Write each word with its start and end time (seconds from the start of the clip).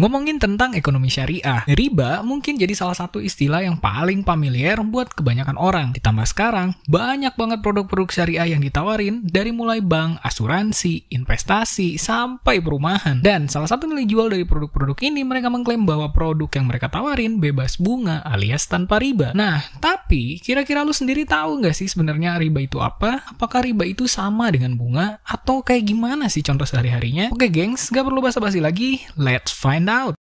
Ngomongin 0.00 0.40
tentang 0.40 0.72
ekonomi 0.72 1.12
syariah, 1.12 1.68
riba 1.68 2.24
mungkin 2.24 2.56
jadi 2.56 2.72
salah 2.72 2.96
satu 2.96 3.20
istilah 3.20 3.60
yang 3.60 3.76
paling 3.76 4.24
familiar 4.24 4.80
buat 4.80 5.12
kebanyakan 5.12 5.60
orang. 5.60 5.92
Ditambah 5.92 6.24
sekarang, 6.32 6.72
banyak 6.88 7.36
banget 7.36 7.60
produk-produk 7.60 8.08
syariah 8.08 8.56
yang 8.56 8.64
ditawarin 8.64 9.20
dari 9.20 9.52
mulai 9.52 9.84
bank, 9.84 10.16
asuransi, 10.24 11.12
investasi, 11.12 12.00
sampai 12.00 12.64
perumahan. 12.64 13.20
Dan 13.20 13.52
salah 13.52 13.68
satu 13.68 13.84
nilai 13.84 14.08
jual 14.08 14.32
dari 14.32 14.48
produk-produk 14.48 14.96
ini 15.04 15.28
mereka 15.28 15.52
mengklaim 15.52 15.84
bahwa 15.84 16.08
produk 16.08 16.48
yang 16.56 16.72
mereka 16.72 16.88
tawarin 16.88 17.36
bebas 17.36 17.76
bunga 17.76 18.24
alias 18.24 18.64
tanpa 18.72 18.96
riba. 18.96 19.36
Nah, 19.36 19.60
tapi 19.76 20.40
kira-kira 20.40 20.88
lu 20.88 20.96
sendiri 20.96 21.28
tahu 21.28 21.60
nggak 21.60 21.76
sih 21.76 21.92
sebenarnya 21.92 22.40
riba 22.40 22.64
itu 22.64 22.80
apa? 22.80 23.28
Apakah 23.28 23.68
riba 23.68 23.84
itu 23.84 24.08
sama 24.08 24.48
dengan 24.48 24.72
bunga? 24.72 25.20
Atau 25.20 25.60
kayak 25.60 25.84
gimana 25.84 26.32
sih 26.32 26.40
contoh 26.40 26.64
sehari-harinya? 26.64 27.28
Oke 27.28 27.52
gengs, 27.52 27.92
gak 27.92 28.08
perlu 28.08 28.24
basa-basi 28.24 28.56
lagi, 28.56 29.04
let's 29.20 29.52
find 29.52 29.81
find 29.86 29.90
out. 29.90 30.21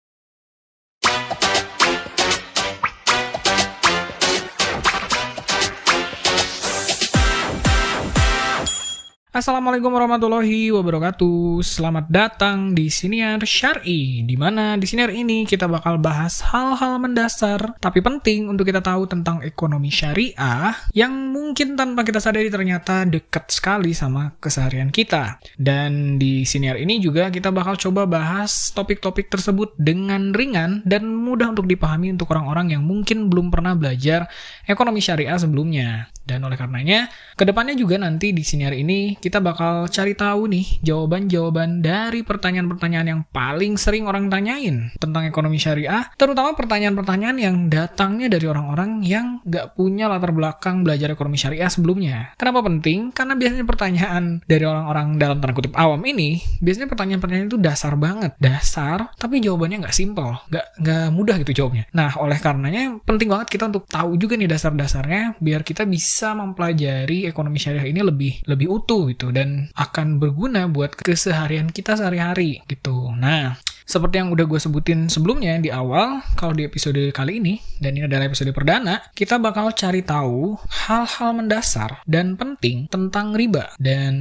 Assalamualaikum 9.37 9.93
warahmatullahi 9.93 10.73
wabarakatuh. 10.73 11.61
Selamat 11.61 12.09
datang 12.09 12.73
di 12.73 12.89
Siniar 12.89 13.37
Syari. 13.45 14.25
Di 14.25 14.33
mana 14.33 14.81
di 14.81 14.89
Siniar 14.89 15.12
ini 15.12 15.45
kita 15.45 15.69
bakal 15.69 16.01
bahas 16.01 16.41
hal-hal 16.41 16.97
mendasar 16.97 17.77
tapi 17.77 18.01
penting 18.01 18.49
untuk 18.49 18.65
kita 18.65 18.81
tahu 18.81 19.05
tentang 19.05 19.45
ekonomi 19.45 19.93
syariah 19.93 20.73
yang 20.97 21.12
mungkin 21.37 21.77
tanpa 21.77 22.01
kita 22.09 22.17
sadari 22.17 22.49
ternyata 22.49 23.05
dekat 23.05 23.53
sekali 23.53 23.93
sama 23.93 24.33
keseharian 24.41 24.89
kita. 24.89 25.37
Dan 25.61 26.17
di 26.17 26.48
Siniar 26.48 26.81
ini 26.81 26.97
juga 26.97 27.29
kita 27.29 27.53
bakal 27.53 27.77
coba 27.77 28.09
bahas 28.09 28.73
topik-topik 28.73 29.29
tersebut 29.29 29.77
dengan 29.77 30.33
ringan 30.33 30.81
dan 30.89 31.12
mudah 31.12 31.53
untuk 31.53 31.69
dipahami 31.69 32.09
untuk 32.09 32.33
orang-orang 32.33 32.73
yang 32.73 32.81
mungkin 32.89 33.29
belum 33.29 33.53
pernah 33.53 33.77
belajar 33.77 34.33
ekonomi 34.65 35.05
syariah 35.05 35.37
sebelumnya. 35.37 36.09
Dan 36.27 36.42
oleh 36.42 36.58
karenanya, 36.58 37.06
ke 37.38 37.46
depannya 37.46 37.78
juga 37.78 38.02
nanti 38.02 38.34
di 38.34 38.42
Siniar 38.42 38.74
ini 38.74 39.14
kita 39.14 39.38
bakal 39.38 39.86
cari 39.86 40.19
tahu 40.19 40.50
nih 40.50 40.82
jawaban-jawaban 40.82 41.86
dari 41.86 42.27
pertanyaan-pertanyaan 42.27 43.06
yang 43.06 43.22
paling 43.30 43.78
sering 43.78 44.10
orang 44.10 44.27
tanyain 44.27 44.91
tentang 44.98 45.22
ekonomi 45.22 45.62
syariah, 45.62 46.10
terutama 46.19 46.58
pertanyaan-pertanyaan 46.58 47.38
yang 47.38 47.56
datangnya 47.70 48.27
dari 48.27 48.47
orang-orang 48.50 49.06
yang 49.06 49.38
nggak 49.47 49.78
punya 49.78 50.10
latar 50.10 50.34
belakang 50.34 50.82
belajar 50.82 51.14
ekonomi 51.14 51.38
syariah 51.38 51.70
sebelumnya. 51.70 52.34
Kenapa 52.34 52.66
penting? 52.66 53.14
Karena 53.14 53.38
biasanya 53.38 53.62
pertanyaan 53.62 54.42
dari 54.50 54.64
orang-orang 54.66 55.22
dalam 55.22 55.38
tanda 55.38 55.54
kutip 55.54 55.78
awam 55.78 56.02
ini, 56.02 56.42
biasanya 56.58 56.91
pertanyaan-pertanyaan 56.91 57.47
itu 57.47 57.60
dasar 57.62 57.94
banget. 57.94 58.34
Dasar, 58.42 59.14
tapi 59.14 59.38
jawabannya 59.38 59.86
nggak 59.86 59.94
simple, 59.94 60.42
nggak, 60.50 60.66
nggak 60.82 61.06
mudah 61.14 61.36
gitu 61.47 61.62
jawabnya. 61.62 61.86
Nah, 61.94 62.19
oleh 62.19 62.41
karenanya 62.42 62.98
penting 63.06 63.30
banget 63.30 63.47
kita 63.52 63.70
untuk 63.70 63.86
tahu 63.86 64.19
juga 64.19 64.34
nih 64.34 64.50
dasar-dasarnya, 64.50 65.38
biar 65.38 65.62
kita 65.62 65.84
bisa 65.84 66.16
mempelajari 66.25 67.28
ekonomi 67.28 67.61
syariah 67.61 67.92
ini 67.92 68.00
lebih 68.00 68.33
lebih 68.48 68.67
utuh 68.72 69.12
gitu 69.12 69.28
dan 69.34 69.69
akan 69.77 70.17
berguna 70.17 70.64
buat 70.70 70.97
keseharian 70.97 71.69
kita 71.69 72.00
sehari-hari 72.00 72.64
gitu. 72.64 73.12
Nah, 73.12 73.61
seperti 73.87 74.19
yang 74.19 74.34
udah 74.34 74.45
gue 74.51 74.59
sebutin 74.59 75.06
sebelumnya 75.06 75.62
di 75.62 75.70
awal, 75.70 76.20
kalau 76.34 76.53
di 76.53 76.67
episode 76.67 76.98
kali 77.15 77.39
ini, 77.39 77.62
dan 77.79 77.95
ini 77.95 78.11
adalah 78.11 78.27
episode 78.27 78.51
perdana, 78.51 78.98
kita 79.15 79.39
bakal 79.39 79.70
cari 79.70 80.03
tahu 80.03 80.59
hal-hal 80.91 81.31
mendasar 81.39 82.03
dan 82.03 82.34
penting 82.34 82.91
tentang 82.91 83.33
riba. 83.33 83.70
Dan 83.78 84.15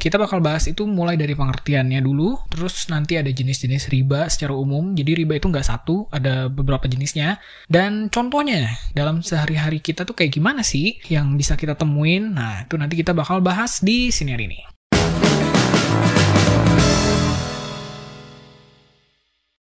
kita 0.00 0.16
bakal 0.16 0.40
bahas 0.40 0.64
itu 0.64 0.88
mulai 0.88 1.20
dari 1.20 1.36
pengertiannya 1.36 2.00
dulu, 2.00 2.40
terus 2.48 2.88
nanti 2.88 3.20
ada 3.20 3.28
jenis-jenis 3.28 3.92
riba 3.92 4.32
secara 4.32 4.56
umum. 4.56 4.96
Jadi 4.96 5.22
riba 5.22 5.36
itu 5.36 5.52
nggak 5.52 5.68
satu, 5.68 6.08
ada 6.08 6.48
beberapa 6.48 6.88
jenisnya. 6.88 7.36
Dan 7.68 8.08
contohnya, 8.08 8.72
dalam 8.96 9.20
sehari-hari 9.20 9.84
kita 9.84 10.08
tuh 10.08 10.16
kayak 10.16 10.32
gimana 10.32 10.64
sih 10.64 10.96
yang 11.12 11.36
bisa 11.36 11.54
kita 11.60 11.76
temuin? 11.76 12.32
Nah, 12.32 12.64
itu 12.64 12.80
nanti 12.80 12.96
kita 12.96 13.12
bakal 13.12 13.44
bahas 13.44 13.84
di 13.84 14.08
sini 14.08 14.32
hari 14.32 14.48
ini. 14.48 14.81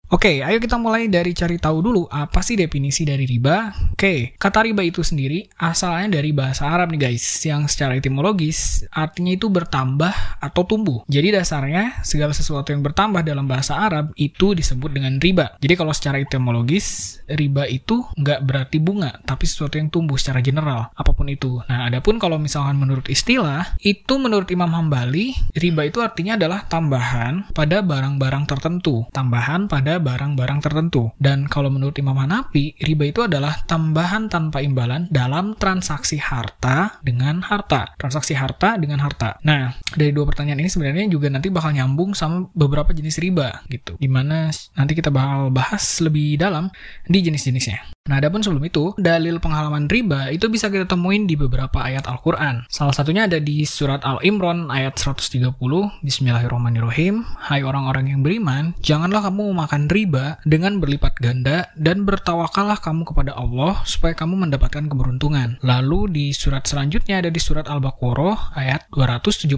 Oke, 0.09 0.41
ayo 0.41 0.57
kita 0.57 0.81
mulai 0.81 1.05
dari 1.13 1.37
cari 1.37 1.61
tahu 1.61 1.85
dulu 1.85 2.09
apa 2.09 2.41
sih 2.41 2.57
definisi 2.57 3.05
dari 3.05 3.29
riba. 3.29 3.69
Oke, 3.93 4.33
kata 4.41 4.65
riba 4.65 4.81
itu 4.81 5.05
sendiri 5.05 5.45
asalnya 5.61 6.17
dari 6.17 6.33
bahasa 6.33 6.65
Arab 6.65 6.97
nih 6.97 7.13
guys, 7.13 7.45
yang 7.45 7.69
secara 7.69 7.93
etimologis 7.93 8.89
artinya 8.89 9.37
itu 9.37 9.53
bertambah 9.53 10.41
atau 10.41 10.65
tumbuh. 10.65 11.05
Jadi 11.13 11.37
dasarnya 11.37 12.01
segala 12.09 12.33
sesuatu 12.33 12.73
yang 12.73 12.81
bertambah 12.81 13.21
dalam 13.21 13.45
bahasa 13.45 13.77
Arab 13.77 14.17
itu 14.17 14.57
disebut 14.57 14.97
dengan 14.97 15.21
riba. 15.21 15.61
Jadi 15.61 15.77
kalau 15.77 15.93
secara 15.93 16.25
etimologis, 16.25 17.21
riba 17.29 17.69
itu 17.69 18.01
nggak 18.17 18.49
berarti 18.49 18.81
bunga, 18.81 19.21
tapi 19.29 19.45
sesuatu 19.45 19.77
yang 19.77 19.93
tumbuh 19.93 20.17
secara 20.17 20.41
general, 20.41 20.89
apa 20.89 21.13
pun 21.13 21.29
itu. 21.29 21.61
Nah, 21.69 21.85
adapun 21.85 22.17
kalau 22.17 22.41
misalkan 22.41 22.81
menurut 22.81 23.13
istilah, 23.13 23.77
itu 23.85 24.17
menurut 24.17 24.49
Imam 24.49 24.73
Hambali, 24.73 25.37
riba 25.53 25.85
itu 25.85 26.01
artinya 26.01 26.41
adalah 26.41 26.65
tambahan 26.65 27.53
pada 27.53 27.85
barang-barang 27.85 28.49
tertentu. 28.49 29.05
Tambahan 29.13 29.69
pada 29.69 29.97
barang-barang 29.98 30.60
tertentu. 30.62 31.10
Dan 31.19 31.47
kalau 31.47 31.69
menurut 31.69 31.94
Imam 31.98 32.16
Hanafi, 32.16 32.75
riba 32.81 33.04
itu 33.10 33.20
adalah 33.26 33.62
tambahan 33.66 34.31
tanpa 34.31 34.64
imbalan 34.64 35.06
dalam 35.12 35.54
transaksi 35.59 36.19
harta 36.19 36.98
dengan 37.04 37.42
harta. 37.44 37.94
Transaksi 37.98 38.34
harta 38.38 38.78
dengan 38.78 39.03
harta. 39.03 39.38
Nah, 39.44 39.75
dari 39.94 40.14
dua 40.14 40.25
pertanyaan 40.26 40.62
ini 40.62 40.70
sebenarnya 40.70 41.10
juga 41.10 41.28
nanti 41.28 41.50
bakal 41.50 41.75
nyambung 41.75 42.14
sama 42.14 42.48
beberapa 42.54 42.94
jenis 42.94 43.20
riba 43.20 43.62
gitu. 43.69 43.98
Di 43.98 44.09
mana 44.09 44.48
nanti 44.78 44.92
kita 44.94 45.10
bakal 45.12 45.50
bahas 45.53 45.84
lebih 46.00 46.38
dalam 46.38 46.70
di 47.04 47.19
jenis-jenisnya. 47.20 47.97
Nah, 48.09 48.25
adapun 48.25 48.41
sebelum 48.41 48.65
itu, 48.65 48.97
dalil 48.97 49.37
penghalaman 49.37 49.85
riba 49.85 50.33
itu 50.33 50.49
bisa 50.49 50.73
kita 50.73 50.89
temuin 50.89 51.29
di 51.29 51.37
beberapa 51.37 51.85
ayat 51.85 52.09
Al-Quran. 52.09 52.65
Salah 52.73 52.97
satunya 52.97 53.29
ada 53.29 53.37
di 53.37 53.69
surat 53.69 54.01
Al-Imran 54.01 54.73
ayat 54.73 54.97
130, 54.97 55.53
Bismillahirrahmanirrahim, 56.01 57.29
Hai 57.37 57.61
orang-orang 57.61 58.17
yang 58.17 58.25
beriman, 58.25 58.73
janganlah 58.81 59.29
kamu 59.29 59.53
memakan 59.53 59.93
riba 59.93 60.41
dengan 60.49 60.81
berlipat 60.81 61.21
ganda 61.21 61.69
dan 61.77 62.09
bertawakallah 62.09 62.81
kamu 62.81 63.05
kepada 63.13 63.37
Allah 63.37 63.85
supaya 63.85 64.17
kamu 64.17 64.49
mendapatkan 64.49 64.89
keberuntungan. 64.89 65.61
Lalu 65.61 66.01
di 66.09 66.27
surat 66.33 66.65
selanjutnya 66.65 67.21
ada 67.21 67.29
di 67.29 67.39
surat 67.39 67.69
Al-Baqarah 67.69 68.57
ayat 68.57 68.89
275, 68.89 69.53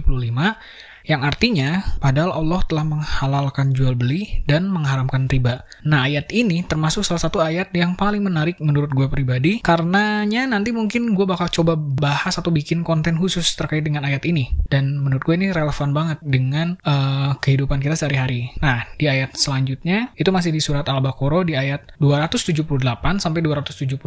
yang 1.05 1.25
artinya 1.25 1.97
padahal 1.97 2.35
Allah 2.35 2.61
telah 2.67 2.85
menghalalkan 2.85 3.73
jual 3.73 3.97
beli 3.97 4.45
dan 4.45 4.69
mengharamkan 4.69 5.25
riba. 5.25 5.65
Nah, 5.87 6.05
ayat 6.05 6.29
ini 6.29 6.61
termasuk 6.65 7.01
salah 7.01 7.21
satu 7.21 7.41
ayat 7.41 7.73
yang 7.73 7.97
paling 7.97 8.21
menarik 8.21 8.61
menurut 8.61 8.93
gue 8.93 9.07
pribadi, 9.09 9.63
karenanya 9.65 10.45
nanti 10.45 10.69
mungkin 10.69 11.17
gue 11.17 11.25
bakal 11.25 11.49
coba 11.49 11.73
bahas 11.77 12.37
atau 12.37 12.53
bikin 12.53 12.85
konten 12.85 13.17
khusus 13.17 13.57
terkait 13.57 13.81
dengan 13.81 14.05
ayat 14.05 14.21
ini. 14.29 14.53
Dan 14.69 15.01
menurut 15.01 15.25
gue 15.25 15.35
ini 15.37 15.49
relevan 15.49 15.91
banget 15.95 16.17
dengan 16.21 16.77
uh, 16.85 17.33
kehidupan 17.41 17.81
kita 17.81 17.97
sehari-hari. 17.97 18.53
Nah, 18.61 18.85
di 18.95 19.09
ayat 19.09 19.33
selanjutnya, 19.33 20.13
itu 20.15 20.29
masih 20.29 20.53
di 20.53 20.61
surat 20.61 20.85
Al-Baqarah 20.85 21.43
di 21.47 21.53
ayat 21.57 21.97
278 21.97 22.61
sampai 23.17 23.41
279, 23.41 23.97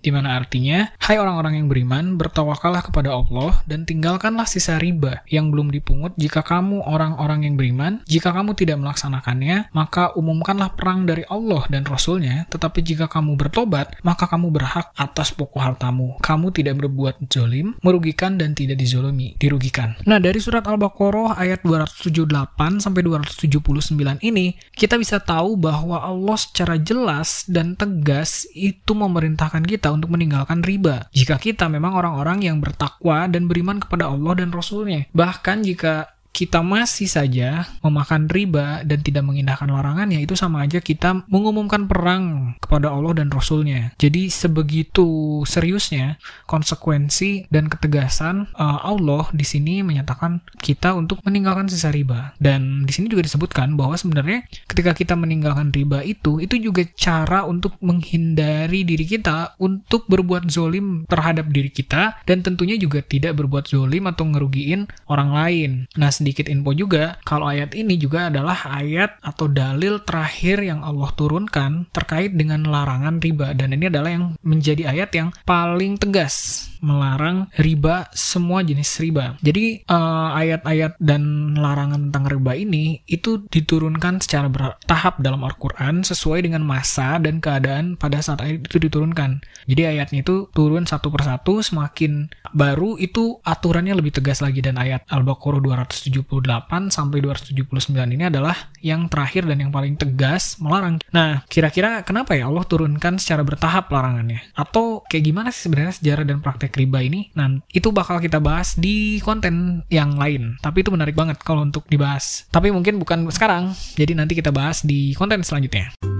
di 0.00 0.10
mana 0.10 0.38
artinya, 0.38 0.88
Hai 0.98 1.20
orang-orang 1.20 1.60
yang 1.60 1.66
beriman, 1.68 2.16
bertawakallah 2.16 2.80
kepada 2.86 3.12
Allah 3.12 3.60
dan 3.68 3.84
tinggalkanlah 3.84 4.48
sisa 4.48 4.80
riba 4.80 5.20
yang 5.28 5.52
belum 5.52 5.68
dipungut 5.68 6.13
jika 6.14 6.46
kamu 6.46 6.84
orang-orang 6.86 7.46
yang 7.46 7.54
beriman, 7.58 8.00
jika 8.06 8.30
kamu 8.30 8.54
tidak 8.54 8.80
melaksanakannya, 8.80 9.70
maka 9.74 10.14
umumkanlah 10.14 10.74
perang 10.74 11.06
dari 11.06 11.26
Allah 11.28 11.66
dan 11.70 11.86
Rasulnya, 11.86 12.46
tetapi 12.50 12.80
jika 12.80 13.06
kamu 13.10 13.38
bertobat, 13.38 13.98
maka 14.06 14.26
kamu 14.30 14.50
berhak 14.54 14.90
atas 14.94 15.34
pokok 15.34 15.60
hartamu. 15.60 16.16
Kamu 16.22 16.54
tidak 16.54 16.80
berbuat 16.82 17.26
zolim, 17.30 17.74
merugikan 17.82 18.38
dan 18.38 18.54
tidak 18.54 18.78
dizolimi, 18.78 19.34
dirugikan. 19.38 19.98
Nah, 20.06 20.18
dari 20.22 20.38
surat 20.38 20.64
Al-Baqarah 20.64 21.38
ayat 21.38 21.62
278 21.66 22.82
sampai 22.82 23.02
279 23.02 24.22
ini, 24.22 24.54
kita 24.74 24.98
bisa 25.00 25.18
tahu 25.22 25.56
bahwa 25.58 26.02
Allah 26.02 26.36
secara 26.38 26.78
jelas 26.78 27.46
dan 27.48 27.74
tegas 27.78 28.44
itu 28.54 28.92
memerintahkan 28.92 29.64
kita 29.64 29.90
untuk 29.90 30.12
meninggalkan 30.12 30.60
riba. 30.62 31.06
Jika 31.14 31.38
kita 31.38 31.66
memang 31.70 31.96
orang-orang 31.96 32.44
yang 32.44 32.58
bertakwa 32.58 33.26
dan 33.30 33.46
beriman 33.46 33.80
kepada 33.80 34.10
Allah 34.10 34.32
dan 34.38 34.50
Rasulnya. 34.52 35.06
Bahkan 35.14 35.64
jika 35.64 36.03
kita 36.34 36.66
masih 36.66 37.06
saja 37.06 37.70
memakan 37.78 38.26
riba 38.26 38.82
dan 38.82 38.98
tidak 39.06 39.22
mengindahkan 39.22 39.70
larangannya, 39.70 40.18
itu 40.18 40.34
sama 40.34 40.66
aja 40.66 40.82
kita 40.82 41.22
mengumumkan 41.30 41.86
perang 41.86 42.58
kepada 42.58 42.90
Allah 42.90 43.22
dan 43.22 43.30
Rasulnya. 43.30 43.94
Jadi 44.02 44.26
sebegitu 44.26 45.40
seriusnya 45.46 46.18
konsekuensi 46.50 47.46
dan 47.54 47.70
ketegasan 47.70 48.50
uh, 48.58 48.82
Allah 48.82 49.30
di 49.30 49.46
sini 49.46 49.86
menyatakan 49.86 50.42
kita 50.58 50.98
untuk 50.98 51.22
meninggalkan 51.22 51.70
sisa 51.70 51.94
riba. 51.94 52.34
Dan 52.42 52.82
di 52.82 52.90
sini 52.90 53.06
juga 53.06 53.22
disebutkan 53.22 53.78
bahwa 53.78 53.94
sebenarnya 53.94 54.42
ketika 54.66 54.90
kita 54.90 55.14
meninggalkan 55.14 55.70
riba 55.70 56.02
itu, 56.02 56.42
itu 56.42 56.58
juga 56.58 56.82
cara 56.98 57.46
untuk 57.46 57.78
menghindari 57.78 58.82
diri 58.82 59.06
kita 59.06 59.54
untuk 59.62 60.10
berbuat 60.10 60.50
zolim 60.50 61.06
terhadap 61.06 61.46
diri 61.54 61.70
kita 61.70 62.18
dan 62.26 62.42
tentunya 62.42 62.74
juga 62.74 63.06
tidak 63.06 63.38
berbuat 63.38 63.70
zolim 63.70 64.10
atau 64.10 64.26
ngerugiin 64.26 64.90
orang 65.06 65.30
lain. 65.30 65.70
Nah, 65.94 66.10
sedikit 66.24 66.48
info 66.48 66.72
juga, 66.72 67.20
kalau 67.28 67.52
ayat 67.52 67.76
ini 67.76 68.00
juga 68.00 68.32
adalah 68.32 68.56
ayat 68.80 69.20
atau 69.20 69.44
dalil 69.44 70.00
terakhir 70.00 70.64
yang 70.64 70.80
Allah 70.80 71.12
turunkan 71.12 71.84
terkait 71.92 72.32
dengan 72.32 72.64
larangan 72.64 73.20
riba. 73.20 73.52
Dan 73.52 73.76
ini 73.76 73.92
adalah 73.92 74.08
yang 74.08 74.32
menjadi 74.40 74.88
ayat 74.88 75.12
yang 75.12 75.28
paling 75.44 76.00
tegas 76.00 76.66
melarang 76.84 77.48
riba 77.56 78.12
semua 78.12 78.60
jenis 78.60 79.00
riba. 79.00 79.40
Jadi 79.40 79.88
uh, 79.88 80.36
ayat-ayat 80.36 81.00
dan 81.00 81.54
larangan 81.56 82.12
tentang 82.12 82.28
riba 82.28 82.52
ini 82.52 83.00
itu 83.08 83.48
diturunkan 83.48 84.20
secara 84.20 84.52
bertahap 84.52 85.16
dalam 85.24 85.40
Al-Quran 85.40 86.04
sesuai 86.04 86.44
dengan 86.44 86.60
masa 86.60 87.16
dan 87.16 87.40
keadaan 87.40 87.96
pada 87.96 88.20
saat 88.20 88.44
ayat 88.44 88.68
itu 88.68 88.76
diturunkan. 88.76 89.40
Jadi 89.64 89.82
ayatnya 89.96 90.20
itu 90.20 90.52
turun 90.52 90.84
satu 90.84 91.08
persatu, 91.08 91.64
semakin 91.64 92.28
baru 92.52 93.00
itu 93.00 93.40
aturannya 93.40 93.96
lebih 93.96 94.20
tegas 94.20 94.44
lagi 94.44 94.60
dan 94.60 94.76
ayat 94.76 95.08
Al-Baqarah 95.08 95.88
278 96.14 96.94
sampai 96.94 97.18
279 97.18 98.14
ini 98.14 98.30
adalah 98.30 98.70
yang 98.78 99.10
terakhir 99.10 99.48
dan 99.48 99.58
yang 99.58 99.72
paling 99.74 99.98
tegas 99.98 100.60
melarang. 100.62 101.02
Nah, 101.10 101.42
kira-kira 101.50 102.06
kenapa 102.06 102.38
ya 102.38 102.46
Allah 102.46 102.62
turunkan 102.62 103.18
secara 103.18 103.42
bertahap 103.42 103.90
larangannya? 103.90 104.54
Atau 104.54 105.02
kayak 105.10 105.24
gimana 105.24 105.48
sih 105.50 105.66
sebenarnya 105.66 105.98
sejarah 105.98 106.24
dan 106.28 106.38
praktek 106.38 106.76
riba 106.78 107.02
ini. 107.02 107.34
Nah, 107.34 107.58
itu 107.74 107.90
bakal 107.90 108.22
kita 108.22 108.38
bahas 108.38 108.78
di 108.78 109.18
konten 109.18 109.82
yang 109.90 110.14
lain. 110.14 110.60
Tapi 110.62 110.86
itu 110.86 110.94
menarik 110.94 111.18
banget 111.18 111.42
kalau 111.42 111.66
untuk 111.66 111.88
dibahas. 111.90 112.46
Tapi 112.54 112.70
mungkin 112.70 113.02
bukan 113.02 113.26
sekarang, 113.34 113.74
jadi 113.98 114.14
nanti 114.14 114.38
kita 114.38 114.54
bahas 114.54 114.84
di 114.86 115.16
konten 115.18 115.42
selanjutnya. 115.42 116.13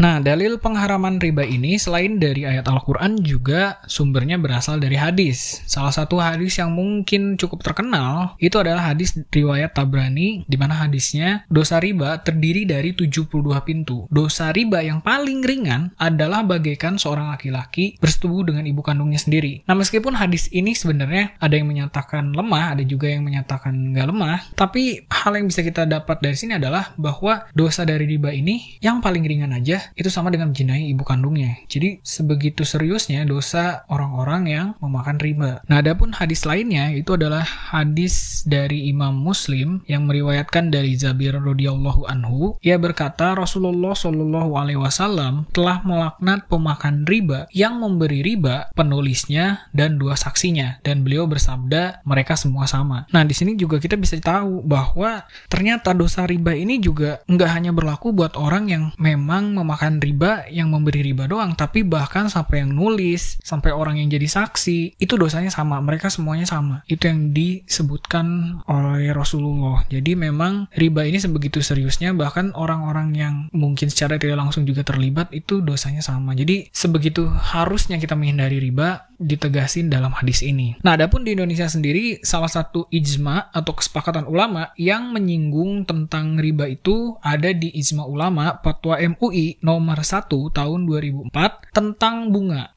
Nah, 0.00 0.24
dalil 0.24 0.56
pengharaman 0.56 1.20
riba 1.20 1.44
ini 1.44 1.76
selain 1.76 2.16
dari 2.16 2.48
ayat 2.48 2.64
Al-Quran 2.64 3.20
juga 3.20 3.76
sumbernya 3.84 4.40
berasal 4.40 4.80
dari 4.80 4.96
hadis. 4.96 5.60
Salah 5.68 5.92
satu 5.92 6.16
hadis 6.16 6.56
yang 6.56 6.72
mungkin 6.72 7.36
cukup 7.36 7.60
terkenal 7.60 8.32
itu 8.40 8.56
adalah 8.56 8.88
hadis 8.88 9.12
riwayat 9.28 9.76
Tabrani 9.76 10.48
di 10.48 10.56
mana 10.56 10.80
hadisnya 10.80 11.44
dosa 11.52 11.76
riba 11.76 12.24
terdiri 12.24 12.64
dari 12.64 12.96
72 12.96 13.28
pintu. 13.68 14.08
Dosa 14.08 14.48
riba 14.48 14.80
yang 14.80 15.04
paling 15.04 15.44
ringan 15.44 15.92
adalah 16.00 16.40
bagaikan 16.40 16.96
seorang 16.96 17.28
laki-laki 17.28 18.00
bersetubuh 18.00 18.48
dengan 18.48 18.64
ibu 18.64 18.80
kandungnya 18.80 19.20
sendiri. 19.20 19.60
Nah, 19.68 19.76
meskipun 19.76 20.16
hadis 20.16 20.48
ini 20.56 20.72
sebenarnya 20.72 21.36
ada 21.36 21.52
yang 21.52 21.68
menyatakan 21.68 22.32
lemah, 22.32 22.80
ada 22.80 22.82
juga 22.82 23.12
yang 23.12 23.28
menyatakan 23.28 23.92
nggak 23.92 24.08
lemah, 24.08 24.40
tapi 24.56 25.04
hal 25.12 25.36
yang 25.36 25.52
bisa 25.52 25.60
kita 25.60 25.84
dapat 25.84 26.16
dari 26.24 26.36
sini 26.40 26.56
adalah 26.56 26.96
bahwa 26.96 27.44
dosa 27.52 27.84
dari 27.84 28.08
riba 28.08 28.32
ini 28.32 28.80
yang 28.80 29.04
paling 29.04 29.28
ringan 29.28 29.52
aja 29.52 29.81
itu 29.98 30.08
sama 30.08 30.30
dengan 30.30 30.52
menjinai 30.52 30.92
ibu 30.92 31.02
kandungnya. 31.02 31.58
Jadi 31.66 32.04
sebegitu 32.04 32.62
seriusnya 32.62 33.24
dosa 33.24 33.86
orang-orang 33.88 34.42
yang 34.48 34.66
memakan 34.78 35.18
riba. 35.18 35.64
Nah, 35.66 35.80
adapun 35.80 36.12
hadis 36.12 36.44
lainnya 36.44 36.92
itu 36.92 37.16
adalah 37.16 37.42
hadis 37.42 38.44
dari 38.44 38.92
Imam 38.92 39.16
Muslim 39.16 39.80
yang 39.88 40.04
meriwayatkan 40.04 40.68
dari 40.68 40.94
Zabir 40.94 41.38
radhiyallahu 41.40 42.04
anhu. 42.06 42.60
Ia 42.60 42.76
berkata 42.76 43.32
Rasulullah 43.32 43.96
shallallahu 43.96 44.52
alaihi 44.58 44.80
wasallam 44.80 45.48
telah 45.56 45.80
melaknat 45.82 46.44
pemakan 46.46 47.08
riba 47.08 47.48
yang 47.50 47.80
memberi 47.80 48.20
riba 48.20 48.68
penulisnya 48.76 49.66
dan 49.72 49.96
dua 49.96 50.14
saksinya 50.14 50.82
dan 50.84 51.02
beliau 51.02 51.24
bersabda 51.24 52.04
mereka 52.04 52.36
semua 52.36 52.68
sama. 52.68 53.08
Nah, 53.10 53.24
di 53.24 53.32
sini 53.32 53.56
juga 53.56 53.80
kita 53.80 53.96
bisa 53.96 54.20
tahu 54.20 54.60
bahwa 54.62 55.24
ternyata 55.48 55.96
dosa 55.96 56.28
riba 56.28 56.52
ini 56.52 56.78
juga 56.78 57.24
nggak 57.26 57.50
hanya 57.50 57.72
berlaku 57.72 58.12
buat 58.12 58.36
orang 58.36 58.68
yang 58.68 58.84
memang 59.00 59.56
memakan 59.56 59.71
memakan 59.72 60.04
riba 60.04 60.44
yang 60.52 60.68
memberi 60.68 61.00
riba 61.00 61.24
doang, 61.24 61.56
tapi 61.56 61.80
bahkan 61.80 62.28
sampai 62.28 62.60
yang 62.60 62.76
nulis, 62.76 63.40
sampai 63.40 63.72
orang 63.72 63.96
yang 63.96 64.12
jadi 64.12 64.28
saksi, 64.28 65.00
itu 65.00 65.16
dosanya 65.16 65.48
sama, 65.48 65.80
mereka 65.80 66.12
semuanya 66.12 66.44
sama. 66.44 66.84
Itu 66.84 67.08
yang 67.08 67.32
disebutkan 67.32 68.60
oleh 68.68 69.08
Rasulullah. 69.16 69.80
Jadi 69.88 70.12
memang 70.12 70.68
riba 70.76 71.08
ini 71.08 71.16
sebegitu 71.16 71.64
seriusnya, 71.64 72.12
bahkan 72.12 72.52
orang-orang 72.52 73.16
yang 73.16 73.34
mungkin 73.56 73.88
secara 73.88 74.20
tidak 74.20 74.36
langsung 74.44 74.68
juga 74.68 74.84
terlibat, 74.84 75.32
itu 75.32 75.64
dosanya 75.64 76.04
sama. 76.04 76.36
Jadi 76.36 76.68
sebegitu 76.68 77.32
harusnya 77.32 77.96
kita 77.96 78.12
menghindari 78.12 78.60
riba, 78.60 79.08
ditegasin 79.22 79.88
dalam 79.88 80.12
hadis 80.12 80.42
ini. 80.42 80.76
Nah, 80.82 80.98
adapun 80.98 81.22
di 81.22 81.32
Indonesia 81.32 81.70
sendiri, 81.70 82.20
salah 82.26 82.50
satu 82.50 82.90
ijma 82.90 83.54
atau 83.54 83.72
kesepakatan 83.72 84.26
ulama 84.26 84.74
yang 84.76 85.14
menyinggung 85.14 85.86
tentang 85.86 86.36
riba 86.36 86.66
itu 86.68 87.16
ada 87.22 87.50
di 87.54 87.70
ijma 87.72 88.04
ulama 88.04 88.58
Fatwa 88.60 88.98
MUI 88.98 89.62
nomor 89.62 90.02
1 90.02 90.28
tahun 90.28 90.80
2004 90.86 91.72
tentang 91.72 92.28
bunga. 92.34 92.74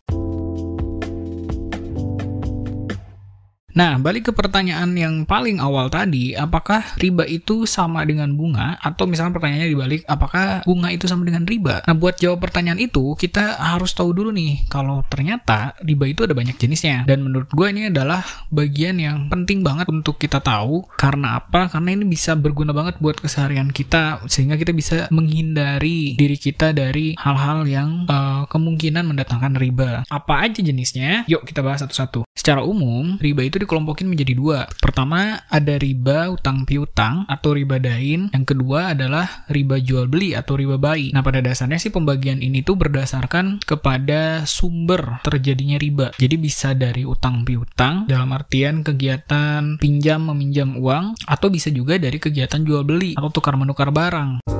Nah, 3.75 3.99
balik 3.99 4.31
ke 4.31 4.31
pertanyaan 4.31 4.95
yang 4.95 5.27
paling 5.27 5.59
awal 5.59 5.91
tadi, 5.91 6.31
apakah 6.31 6.95
riba 6.95 7.27
itu 7.27 7.67
sama 7.67 8.07
dengan 8.07 8.31
bunga? 8.31 8.79
Atau 8.79 9.03
misalnya 9.03 9.35
pertanyaannya 9.35 9.67
dibalik, 9.67 10.01
apakah 10.07 10.63
bunga 10.63 10.95
itu 10.95 11.11
sama 11.11 11.27
dengan 11.27 11.43
riba? 11.43 11.83
Nah, 11.83 11.91
buat 11.91 12.15
jawab 12.15 12.39
pertanyaan 12.39 12.79
itu, 12.79 13.19
kita 13.19 13.59
harus 13.59 13.91
tahu 13.91 14.15
dulu 14.15 14.31
nih, 14.31 14.63
kalau 14.71 15.03
ternyata 15.11 15.75
riba 15.83 16.07
itu 16.07 16.23
ada 16.23 16.31
banyak 16.31 16.55
jenisnya. 16.55 17.03
Dan 17.03 17.27
menurut 17.27 17.51
gue 17.51 17.67
ini 17.67 17.91
adalah 17.91 18.23
bagian 18.47 18.95
yang 18.95 19.27
penting 19.27 19.59
banget 19.59 19.91
untuk 19.91 20.15
kita 20.23 20.39
tahu. 20.39 20.87
Karena 20.95 21.43
apa? 21.43 21.67
Karena 21.67 21.91
ini 21.91 22.07
bisa 22.07 22.31
berguna 22.39 22.71
banget 22.71 22.95
buat 23.03 23.19
keseharian 23.19 23.75
kita, 23.75 24.23
sehingga 24.31 24.55
kita 24.55 24.71
bisa 24.71 25.11
menghindari 25.11 26.15
diri 26.15 26.39
kita 26.39 26.71
dari 26.71 27.19
hal-hal 27.19 27.67
yang 27.67 28.07
uh, 28.07 28.47
kemungkinan 28.47 29.03
mendatangkan 29.03 29.59
riba. 29.59 30.07
Apa 30.07 30.47
aja 30.47 30.63
jenisnya? 30.63 31.27
Yuk 31.27 31.43
kita 31.43 31.59
bahas 31.59 31.83
satu-satu. 31.83 32.23
Secara 32.31 32.63
umum, 32.63 33.19
riba 33.19 33.43
itu 33.43 33.64
dikelompokin 33.65 34.07
menjadi 34.07 34.33
dua. 34.37 34.69
Pertama, 34.79 35.43
ada 35.49 35.75
riba 35.75 36.31
utang 36.31 36.63
piutang 36.63 37.25
atau 37.27 37.57
riba 37.57 37.81
dain. 37.81 38.29
Yang 38.31 38.55
kedua 38.55 38.93
adalah 38.93 39.45
riba 39.51 39.81
jual 39.81 40.07
beli 40.07 40.37
atau 40.37 40.55
riba 40.55 40.79
bayi. 40.79 41.11
Nah, 41.11 41.25
pada 41.25 41.41
dasarnya 41.41 41.81
sih 41.81 41.91
pembagian 41.91 42.39
ini 42.39 42.61
tuh 42.61 42.79
berdasarkan 42.79 43.59
kepada 43.65 44.45
sumber 44.47 45.19
terjadinya 45.25 45.75
riba. 45.75 46.15
Jadi 46.15 46.35
bisa 46.39 46.71
dari 46.77 47.03
utang 47.03 47.43
piutang 47.43 48.05
dalam 48.07 48.31
artian 48.31 48.85
kegiatan 48.85 49.81
pinjam 49.81 50.21
meminjam 50.31 50.77
uang 50.79 51.17
atau 51.25 51.47
bisa 51.49 51.73
juga 51.73 51.97
dari 51.97 52.21
kegiatan 52.21 52.61
jual 52.61 52.85
beli 52.87 53.17
atau 53.17 53.33
tukar 53.33 53.59
menukar 53.59 53.89
barang. 53.89 54.54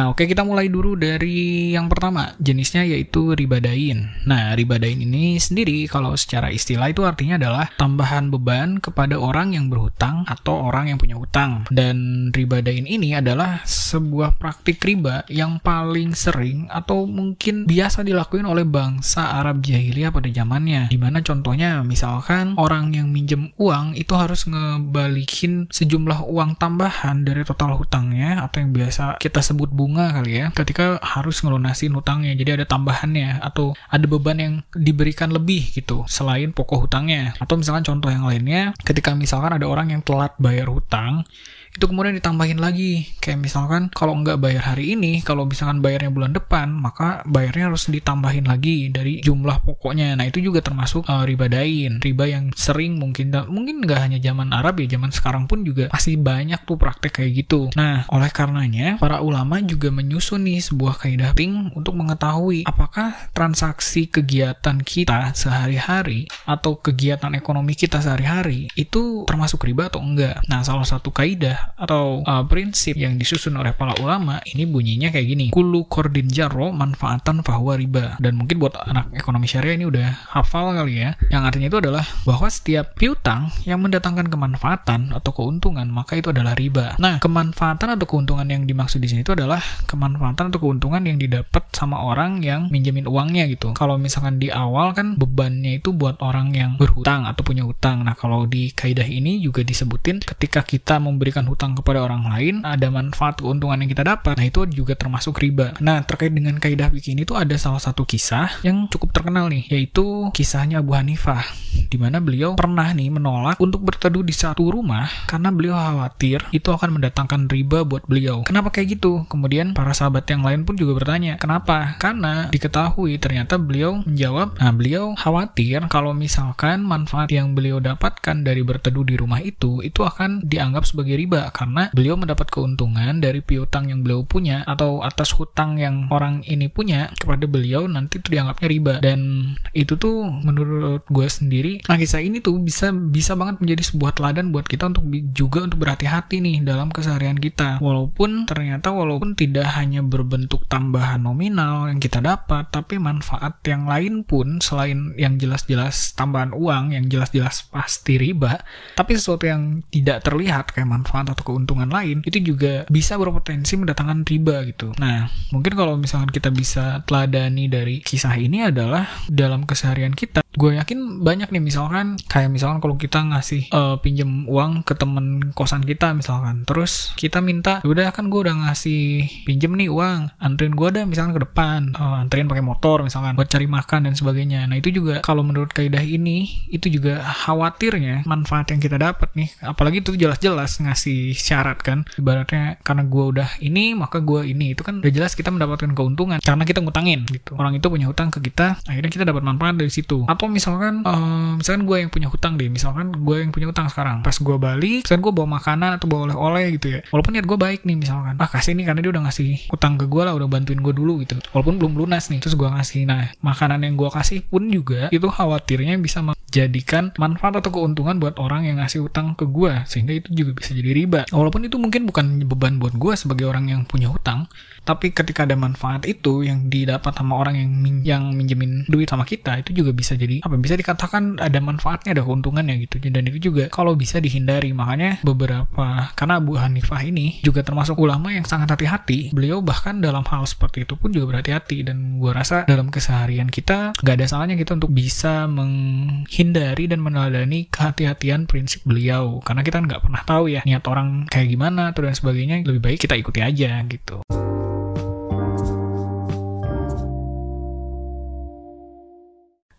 Nah, 0.00 0.16
oke 0.16 0.24
kita 0.24 0.48
mulai 0.48 0.72
dulu 0.72 0.96
dari 0.96 1.76
yang 1.76 1.92
pertama, 1.92 2.32
jenisnya 2.40 2.88
yaitu 2.88 3.36
riba 3.36 3.60
dain. 3.60 4.08
Nah, 4.24 4.56
riba 4.56 4.80
dain 4.80 4.96
ini 4.96 5.36
sendiri 5.36 5.84
kalau 5.92 6.16
secara 6.16 6.48
istilah 6.48 6.88
itu 6.88 7.04
artinya 7.04 7.36
adalah 7.36 7.68
tambahan 7.76 8.32
beban 8.32 8.80
kepada 8.80 9.20
orang 9.20 9.52
yang 9.52 9.68
berhutang 9.68 10.24
atau 10.24 10.72
orang 10.72 10.88
yang 10.88 10.96
punya 10.96 11.20
hutang. 11.20 11.68
Dan 11.68 12.32
riba 12.32 12.64
dain 12.64 12.88
ini 12.88 13.12
adalah 13.12 13.60
sebuah 13.68 14.40
praktik 14.40 14.80
riba 14.80 15.28
yang 15.28 15.60
paling 15.60 16.16
sering 16.16 16.64
atau 16.72 17.04
mungkin 17.04 17.68
biasa 17.68 18.00
dilakuin 18.00 18.48
oleh 18.48 18.64
bangsa 18.64 19.36
Arab 19.36 19.60
jahiliyah 19.60 20.16
pada 20.16 20.32
zamannya. 20.32 20.88
Di 20.88 20.96
mana 20.96 21.20
contohnya 21.20 21.84
misalkan 21.84 22.56
orang 22.56 22.96
yang 22.96 23.12
minjem 23.12 23.52
uang 23.60 24.00
itu 24.00 24.16
harus 24.16 24.48
ngebalikin 24.48 25.68
sejumlah 25.68 26.24
uang 26.24 26.56
tambahan 26.56 27.20
dari 27.20 27.44
total 27.44 27.76
hutangnya 27.76 28.48
atau 28.48 28.64
yang 28.64 28.72
biasa 28.72 29.20
kita 29.20 29.44
sebut 29.44 29.68
bunga 29.68 29.89
kali 29.98 30.32
ya 30.38 30.46
ketika 30.54 31.02
harus 31.02 31.42
ngelunasin 31.42 31.90
hutangnya 31.96 32.36
jadi 32.38 32.62
ada 32.62 32.66
tambahannya 32.68 33.42
atau 33.42 33.74
ada 33.90 34.06
beban 34.06 34.38
yang 34.38 34.54
diberikan 34.76 35.34
lebih 35.34 35.74
gitu 35.74 36.06
selain 36.06 36.54
pokok 36.54 36.86
hutangnya. 36.86 37.34
Atau 37.40 37.56
misalkan 37.56 37.82
contoh 37.82 38.10
yang 38.12 38.28
lainnya 38.28 38.76
ketika 38.84 39.16
misalkan 39.16 39.56
ada 39.56 39.66
orang 39.66 39.90
yang 39.90 40.02
telat 40.04 40.36
bayar 40.36 40.68
hutang 40.70 41.24
itu 41.70 41.86
kemudian 41.86 42.18
ditambahin 42.18 42.58
lagi. 42.58 43.06
Kayak 43.22 43.46
misalkan 43.46 43.82
kalau 43.94 44.18
nggak 44.18 44.42
bayar 44.42 44.74
hari 44.74 44.98
ini 44.98 45.22
kalau 45.22 45.46
misalkan 45.46 45.78
bayarnya 45.80 46.10
bulan 46.10 46.34
depan 46.34 46.68
maka 46.74 47.22
bayarnya 47.30 47.70
harus 47.70 47.86
ditambahin 47.86 48.50
lagi 48.50 48.90
dari 48.90 49.22
jumlah 49.22 49.62
pokoknya. 49.62 50.18
Nah 50.18 50.26
itu 50.26 50.42
juga 50.42 50.60
termasuk 50.60 51.06
uh, 51.08 51.24
riba 51.24 51.48
dain 51.48 52.02
riba 52.02 52.28
yang 52.28 52.52
sering 52.52 52.98
mungkin 52.98 53.32
mungkin 53.48 53.86
nggak 53.86 54.00
hanya 54.02 54.18
zaman 54.20 54.50
Arab 54.50 54.82
ya 54.82 54.98
zaman 54.98 55.14
sekarang 55.14 55.48
pun 55.48 55.62
juga 55.64 55.88
masih 55.94 56.18
banyak 56.18 56.60
tuh 56.66 56.76
praktek 56.76 57.22
kayak 57.22 57.46
gitu. 57.46 57.70
Nah 57.78 58.04
oleh 58.10 58.28
karenanya 58.34 58.98
para 58.98 59.22
ulama 59.24 59.62
juga 59.64 59.79
menyusun 59.88 60.44
nih 60.44 60.60
sebuah 60.60 61.00
kaidah 61.00 61.32
penting 61.32 61.72
untuk 61.72 61.96
mengetahui 61.96 62.68
apakah 62.68 63.16
transaksi 63.32 64.04
kegiatan 64.04 64.76
kita 64.84 65.32
sehari-hari 65.32 66.28
atau 66.44 66.76
kegiatan 66.76 67.32
ekonomi 67.32 67.72
kita 67.72 68.04
sehari-hari 68.04 68.68
itu 68.76 69.24
termasuk 69.24 69.64
riba 69.64 69.88
atau 69.88 70.04
enggak 70.04 70.44
nah 70.44 70.60
salah 70.60 70.84
satu 70.84 71.08
kaidah 71.08 71.72
atau 71.80 72.20
uh, 72.28 72.44
prinsip 72.50 72.98
yang 72.98 73.16
disusun 73.16 73.54
oleh 73.56 73.70
para 73.72 73.94
ulama 74.02 74.42
ini 74.50 74.66
bunyinya 74.66 75.14
kayak 75.14 75.26
gini. 75.30 75.46
Kulu 75.54 75.86
kordin 75.86 76.26
jarro 76.26 76.74
manfaatan 76.74 77.46
fahuwa 77.46 77.78
riba. 77.78 78.18
Dan 78.18 78.40
mungkin 78.40 78.58
buat 78.58 78.74
anak 78.74 79.14
ekonomi 79.14 79.46
syariah 79.46 79.78
ini 79.78 79.86
udah 79.86 80.34
hafal 80.34 80.74
kali 80.74 81.06
ya. 81.06 81.14
Yang 81.30 81.42
artinya 81.46 81.68
itu 81.70 81.78
adalah 81.78 82.04
bahwa 82.26 82.48
setiap 82.50 82.98
piutang 82.98 83.52
yang 83.68 83.78
mendatangkan 83.84 84.26
kemanfaatan 84.26 85.14
atau 85.14 85.30
keuntungan 85.30 85.86
maka 85.86 86.18
itu 86.18 86.34
adalah 86.34 86.58
riba. 86.58 86.98
Nah, 86.98 87.22
kemanfaatan 87.22 87.94
atau 87.94 88.06
keuntungan 88.08 88.48
yang 88.48 88.66
dimaksud 88.66 88.98
di 88.98 89.06
sini 89.06 89.22
itu 89.22 89.36
adalah 89.36 89.62
kemanfaatan 89.86 90.52
atau 90.52 90.60
keuntungan 90.60 91.02
yang 91.04 91.18
didapat 91.18 91.66
sama 91.74 92.00
orang 92.00 92.42
yang 92.44 92.68
minjemin 92.68 93.06
uangnya 93.08 93.48
gitu. 93.50 93.72
Kalau 93.74 93.96
misalkan 93.96 94.38
di 94.38 94.52
awal 94.52 94.92
kan 94.92 95.16
bebannya 95.16 95.80
itu 95.80 95.90
buat 95.94 96.20
orang 96.22 96.52
yang 96.54 96.76
berhutang 96.76 97.26
atau 97.26 97.42
punya 97.42 97.66
hutang. 97.66 98.06
Nah, 98.06 98.14
kalau 98.14 98.46
di 98.46 98.70
kaidah 98.70 99.06
ini 99.06 99.40
juga 99.42 99.64
disebutin 99.66 100.22
ketika 100.22 100.62
kita 100.62 101.00
memberikan 101.02 101.46
hutang 101.48 101.74
kepada 101.74 102.04
orang 102.04 102.26
lain, 102.28 102.54
ada 102.62 102.88
manfaat 102.88 103.40
keuntungan 103.42 103.80
yang 103.80 103.90
kita 103.90 104.06
dapat. 104.06 104.38
Nah, 104.38 104.46
itu 104.46 104.64
juga 104.70 104.94
termasuk 104.94 105.36
riba. 105.40 105.74
Nah, 105.82 106.02
terkait 106.06 106.32
dengan 106.32 106.56
kaidah 106.56 106.92
fikih 106.92 107.16
ini 107.18 107.22
tuh 107.26 107.38
ada 107.38 107.54
salah 107.56 107.80
satu 107.80 108.06
kisah 108.06 108.62
yang 108.62 108.86
cukup 108.88 109.12
terkenal 109.12 109.50
nih, 109.50 109.66
yaitu 109.68 110.30
kisahnya 110.32 110.80
Abu 110.80 110.96
Hanifah 110.96 111.42
di 111.90 111.98
mana 111.98 112.22
beliau 112.22 112.54
pernah 112.54 112.90
nih 112.94 113.10
menolak 113.10 113.58
untuk 113.58 113.82
berteduh 113.82 114.22
di 114.22 114.34
satu 114.34 114.70
rumah 114.70 115.10
karena 115.26 115.50
beliau 115.50 115.74
khawatir 115.74 116.42
itu 116.54 116.70
akan 116.70 116.98
mendatangkan 116.98 117.50
riba 117.50 117.82
buat 117.82 118.06
beliau. 118.06 118.46
Kenapa 118.46 118.70
kayak 118.70 118.98
gitu? 118.98 119.26
Kemudian 119.26 119.59
para 119.76 119.92
sahabat 119.92 120.26
yang 120.28 120.42
lain 120.42 120.64
pun 120.64 120.74
juga 120.74 120.96
bertanya, 120.96 121.36
kenapa? 121.36 121.96
Karena 122.00 122.48
diketahui 122.48 123.20
ternyata 123.20 123.60
beliau 123.60 124.00
menjawab, 124.02 124.56
nah 124.56 124.72
beliau 124.72 125.12
khawatir 125.14 125.86
kalau 125.92 126.16
misalkan 126.16 126.82
manfaat 126.82 127.28
yang 127.30 127.52
beliau 127.52 127.78
dapatkan 127.78 128.42
dari 128.42 128.64
berteduh 128.64 129.04
di 129.04 129.14
rumah 129.20 129.38
itu, 129.44 129.84
itu 129.84 130.00
akan 130.02 130.44
dianggap 130.46 130.88
sebagai 130.88 131.14
riba 131.20 131.52
karena 131.52 131.92
beliau 131.92 132.16
mendapat 132.16 132.48
keuntungan 132.48 133.20
dari 133.20 133.44
piutang 133.44 133.90
yang 133.92 134.00
beliau 134.00 134.24
punya 134.24 134.62
atau 134.64 135.02
atas 135.02 135.34
hutang 135.34 135.76
yang 135.76 136.06
orang 136.08 136.40
ini 136.46 136.70
punya 136.70 137.10
kepada 137.18 137.44
beliau 137.50 137.90
nanti 137.90 138.22
itu 138.22 138.30
dianggapnya 138.30 138.68
riba 138.70 138.94
dan 139.02 139.52
itu 139.74 139.98
tuh 139.98 140.24
menurut 140.30 141.02
gue 141.10 141.26
sendiri 141.26 141.82
nah 141.90 141.98
kisah 141.98 142.22
ini 142.22 142.38
tuh 142.38 142.56
bisa 142.62 142.94
bisa 142.94 143.34
banget 143.34 143.58
menjadi 143.58 143.82
sebuah 143.90 144.14
teladan 144.14 144.54
buat 144.54 144.64
kita 144.70 144.88
untuk 144.94 145.04
juga 145.34 145.66
untuk 145.66 145.82
berhati-hati 145.82 146.38
nih 146.38 146.56
dalam 146.62 146.88
keseharian 146.94 147.36
kita 147.36 147.82
walaupun 147.82 148.46
ternyata 148.46 148.94
walaupun 148.94 149.34
tidak 149.34 149.49
hanya 149.58 150.06
berbentuk 150.06 150.64
tambahan 150.70 151.18
nominal 151.26 151.90
yang 151.90 151.98
kita 151.98 152.22
dapat 152.22 152.70
tapi 152.70 153.02
manfaat 153.02 153.58
yang 153.66 153.90
lain 153.90 154.22
pun 154.22 154.62
selain 154.62 155.16
yang 155.18 155.34
jelas-jelas 155.40 156.14
tambahan 156.14 156.54
uang 156.54 156.94
yang 156.94 157.10
jelas-jelas 157.10 157.66
pasti 157.68 158.16
riba 158.20 158.62
tapi 158.94 159.18
sesuatu 159.18 159.50
yang 159.50 159.82
tidak 159.90 160.22
terlihat 160.22 160.70
kayak 160.70 160.86
manfaat 160.86 161.34
atau 161.34 161.42
keuntungan 161.42 161.90
lain 161.90 162.22
itu 162.22 162.38
juga 162.54 162.86
bisa 162.86 163.18
berpotensi 163.18 163.74
mendatangkan 163.74 164.22
riba 164.22 164.62
gitu. 164.70 164.94
Nah 165.00 165.26
mungkin 165.50 165.74
kalau 165.74 165.98
misalkan 165.98 166.30
kita 166.30 166.54
bisa 166.54 167.02
teladani 167.08 167.66
dari 167.66 167.98
kisah 168.04 168.38
ini 168.38 168.70
adalah 168.70 169.08
dalam 169.26 169.66
keseharian 169.66 170.14
kita 170.14 170.44
gue 170.54 170.76
yakin 170.78 171.22
banyak 171.22 171.52
nih 171.54 171.62
misalkan 171.62 172.18
kayak 172.26 172.50
misalkan 172.50 172.82
kalau 172.82 172.98
kita 172.98 173.22
ngasih 173.22 173.70
uh, 173.70 173.96
pinjem 174.02 174.48
uang 174.50 174.82
ke 174.82 174.98
temen 174.98 175.54
kosan 175.54 175.86
kita 175.86 176.10
misalkan 176.16 176.66
terus 176.66 177.14
kita 177.14 177.38
minta 177.38 177.78
ya 177.82 177.88
udah 177.88 178.10
kan 178.10 178.26
gue 178.26 178.40
udah 178.40 178.66
ngasih 178.66 179.30
pinjem 179.46 179.78
nih 179.78 179.90
uang 179.90 180.34
anterin 180.42 180.74
gue 180.74 180.88
dah 180.90 181.04
misalkan 181.06 181.38
ke 181.38 181.42
depan 181.46 181.94
uh, 181.94 182.22
anterin 182.22 182.50
pakai 182.50 182.64
motor 182.64 183.02
misalkan 183.06 183.38
buat 183.38 183.50
cari 183.50 183.66
makan 183.70 184.10
dan 184.10 184.14
sebagainya. 184.14 184.68
Nah 184.68 184.76
itu 184.76 184.94
juga 184.94 185.24
kalau 185.24 185.40
menurut 185.40 185.72
kaidah 185.72 186.02
ini 186.02 186.68
itu 186.68 186.92
juga 186.92 187.22
khawatirnya 187.22 188.28
manfaat 188.28 188.70
yang 188.74 188.80
kita 188.82 189.00
dapat 189.00 189.32
nih. 189.34 189.48
Apalagi 189.64 190.04
itu 190.04 190.14
jelas-jelas 190.14 190.78
ngasih 190.78 191.34
syarat 191.34 191.80
kan. 191.80 192.04
Ibaratnya 192.20 192.78
karena 192.84 193.08
gue 193.08 193.24
udah 193.36 193.48
ini 193.64 193.96
maka 193.96 194.20
gue 194.20 194.46
ini. 194.46 194.76
Itu 194.76 194.86
kan 194.86 195.00
udah 195.00 195.12
jelas 195.12 195.32
kita 195.32 195.48
mendapatkan 195.50 195.90
keuntungan 195.96 196.38
karena 196.38 196.64
kita 196.68 196.84
ngutangin 196.84 197.24
gitu. 197.30 197.56
Orang 197.56 197.72
itu 197.72 197.86
punya 197.88 198.06
hutang 198.06 198.28
ke 198.28 198.38
kita 198.44 198.78
akhirnya 198.86 199.10
kita 199.10 199.24
dapat 199.26 199.42
manfaat 199.42 199.80
dari 199.80 199.90
situ 199.90 200.22
atau 200.40 200.48
misalkan 200.48 201.04
uh, 201.04 201.60
misalkan 201.60 201.84
gue 201.84 201.96
yang 202.00 202.08
punya 202.08 202.32
hutang 202.32 202.56
deh 202.56 202.72
misalkan 202.72 203.12
gue 203.12 203.36
yang 203.44 203.52
punya 203.52 203.68
hutang 203.68 203.92
sekarang. 203.92 204.24
Pas 204.24 204.32
gue 204.32 204.56
balik 204.56 205.04
misalkan 205.04 205.20
gue 205.20 205.32
bawa 205.36 205.60
makanan 205.60 206.00
atau 206.00 206.08
bawa 206.08 206.32
oleh-oleh 206.32 206.80
gitu 206.80 206.96
ya. 206.96 207.00
Walaupun 207.12 207.36
niat 207.36 207.44
gue 207.44 207.58
baik 207.60 207.84
nih 207.84 208.00
misalkan 208.00 208.40
ah 208.40 208.48
kasih 208.48 208.72
nih 208.72 208.88
karena 208.88 209.04
dia 209.04 209.12
udah 209.12 209.22
ngasih 209.28 209.68
hutang 209.68 210.00
ke 210.00 210.08
gue 210.08 210.22
lah 210.24 210.32
udah 210.32 210.48
bantuin 210.48 210.80
gue 210.80 210.94
dulu 210.96 211.20
gitu. 211.20 211.36
Walaupun 211.52 211.76
belum 211.76 211.92
lunas 211.92 212.32
nih 212.32 212.40
terus 212.40 212.56
gue 212.56 212.64
ngasih. 212.64 213.04
Nah 213.04 213.36
makanan 213.44 213.84
yang 213.84 214.00
gue 214.00 214.08
kasih 214.08 214.40
pun 214.48 214.64
juga 214.72 215.12
itu 215.12 215.28
khawatirnya 215.28 216.00
bisa 216.00 216.24
menjadikan 216.24 217.12
manfaat 217.20 217.60
atau 217.60 217.68
keuntungan 217.68 218.16
buat 218.16 218.40
orang 218.40 218.64
yang 218.64 218.80
ngasih 218.80 219.04
hutang 219.04 219.36
ke 219.36 219.44
gue 219.44 219.84
sehingga 219.84 220.16
itu 220.16 220.32
juga 220.32 220.56
bisa 220.56 220.72
jadi 220.72 220.96
riba. 220.96 221.20
Walaupun 221.28 221.68
itu 221.68 221.76
mungkin 221.76 222.08
bukan 222.08 222.48
beban 222.48 222.80
buat 222.80 222.96
gue 222.96 223.12
sebagai 223.12 223.44
orang 223.44 223.68
yang 223.68 223.84
punya 223.84 224.08
hutang 224.08 224.48
tapi 224.80 225.12
ketika 225.12 225.44
ada 225.44 225.54
manfaat 225.54 226.08
itu 226.08 226.42
yang 226.42 226.72
didapat 226.72 227.12
sama 227.12 227.36
orang 227.36 227.60
yang 227.60 227.70
min 227.70 227.96
yang 228.02 228.22
minjemin 228.32 228.88
duit 228.88 229.06
sama 229.06 229.28
kita 229.28 229.60
itu 229.60 229.76
juga 229.76 229.92
bisa 229.92 230.16
jadi 230.16 230.29
apa 230.38 230.54
bisa 230.54 230.78
dikatakan 230.78 231.42
ada 231.42 231.58
manfaatnya 231.58 232.14
ada 232.14 232.22
keuntungannya 232.22 232.78
gitu. 232.86 233.02
Dan 233.02 233.26
itu 233.26 233.50
juga 233.50 233.66
kalau 233.66 233.98
bisa 233.98 234.22
dihindari. 234.22 234.70
Makanya 234.70 235.18
beberapa 235.26 236.14
karena 236.14 236.38
Abu 236.38 236.54
Hanifah 236.54 237.02
ini 237.02 237.42
juga 237.42 237.66
termasuk 237.66 237.98
ulama 237.98 238.30
yang 238.30 238.46
sangat 238.46 238.70
hati-hati. 238.70 239.34
Beliau 239.34 239.58
bahkan 239.58 239.98
dalam 239.98 240.22
hal 240.30 240.46
seperti 240.46 240.86
itu 240.86 240.94
pun 240.94 241.10
juga 241.10 241.34
berhati-hati. 241.34 241.82
Dan 241.82 242.22
gue 242.22 242.30
rasa 242.30 242.62
dalam 242.70 242.94
keseharian 242.94 243.50
kita 243.50 243.98
gak 243.98 244.14
ada 244.14 244.26
salahnya 244.30 244.54
kita 244.54 244.78
untuk 244.78 244.94
bisa 244.94 245.50
menghindari 245.50 246.86
dan 246.86 247.02
meneladani 247.02 247.66
kehati-hatian 247.66 248.46
prinsip 248.46 248.86
beliau. 248.86 249.42
Karena 249.42 249.66
kita 249.66 249.82
nggak 249.82 250.06
pernah 250.06 250.22
tahu 250.22 250.52
ya 250.52 250.62
niat 250.62 250.86
orang 250.86 251.26
kayak 251.26 251.50
gimana 251.50 251.90
atau 251.90 252.06
dan 252.06 252.14
sebagainya. 252.14 252.62
Lebih 252.62 252.82
baik 252.84 252.98
kita 253.08 253.18
ikuti 253.18 253.40
aja 253.42 253.82
gitu. 253.88 254.22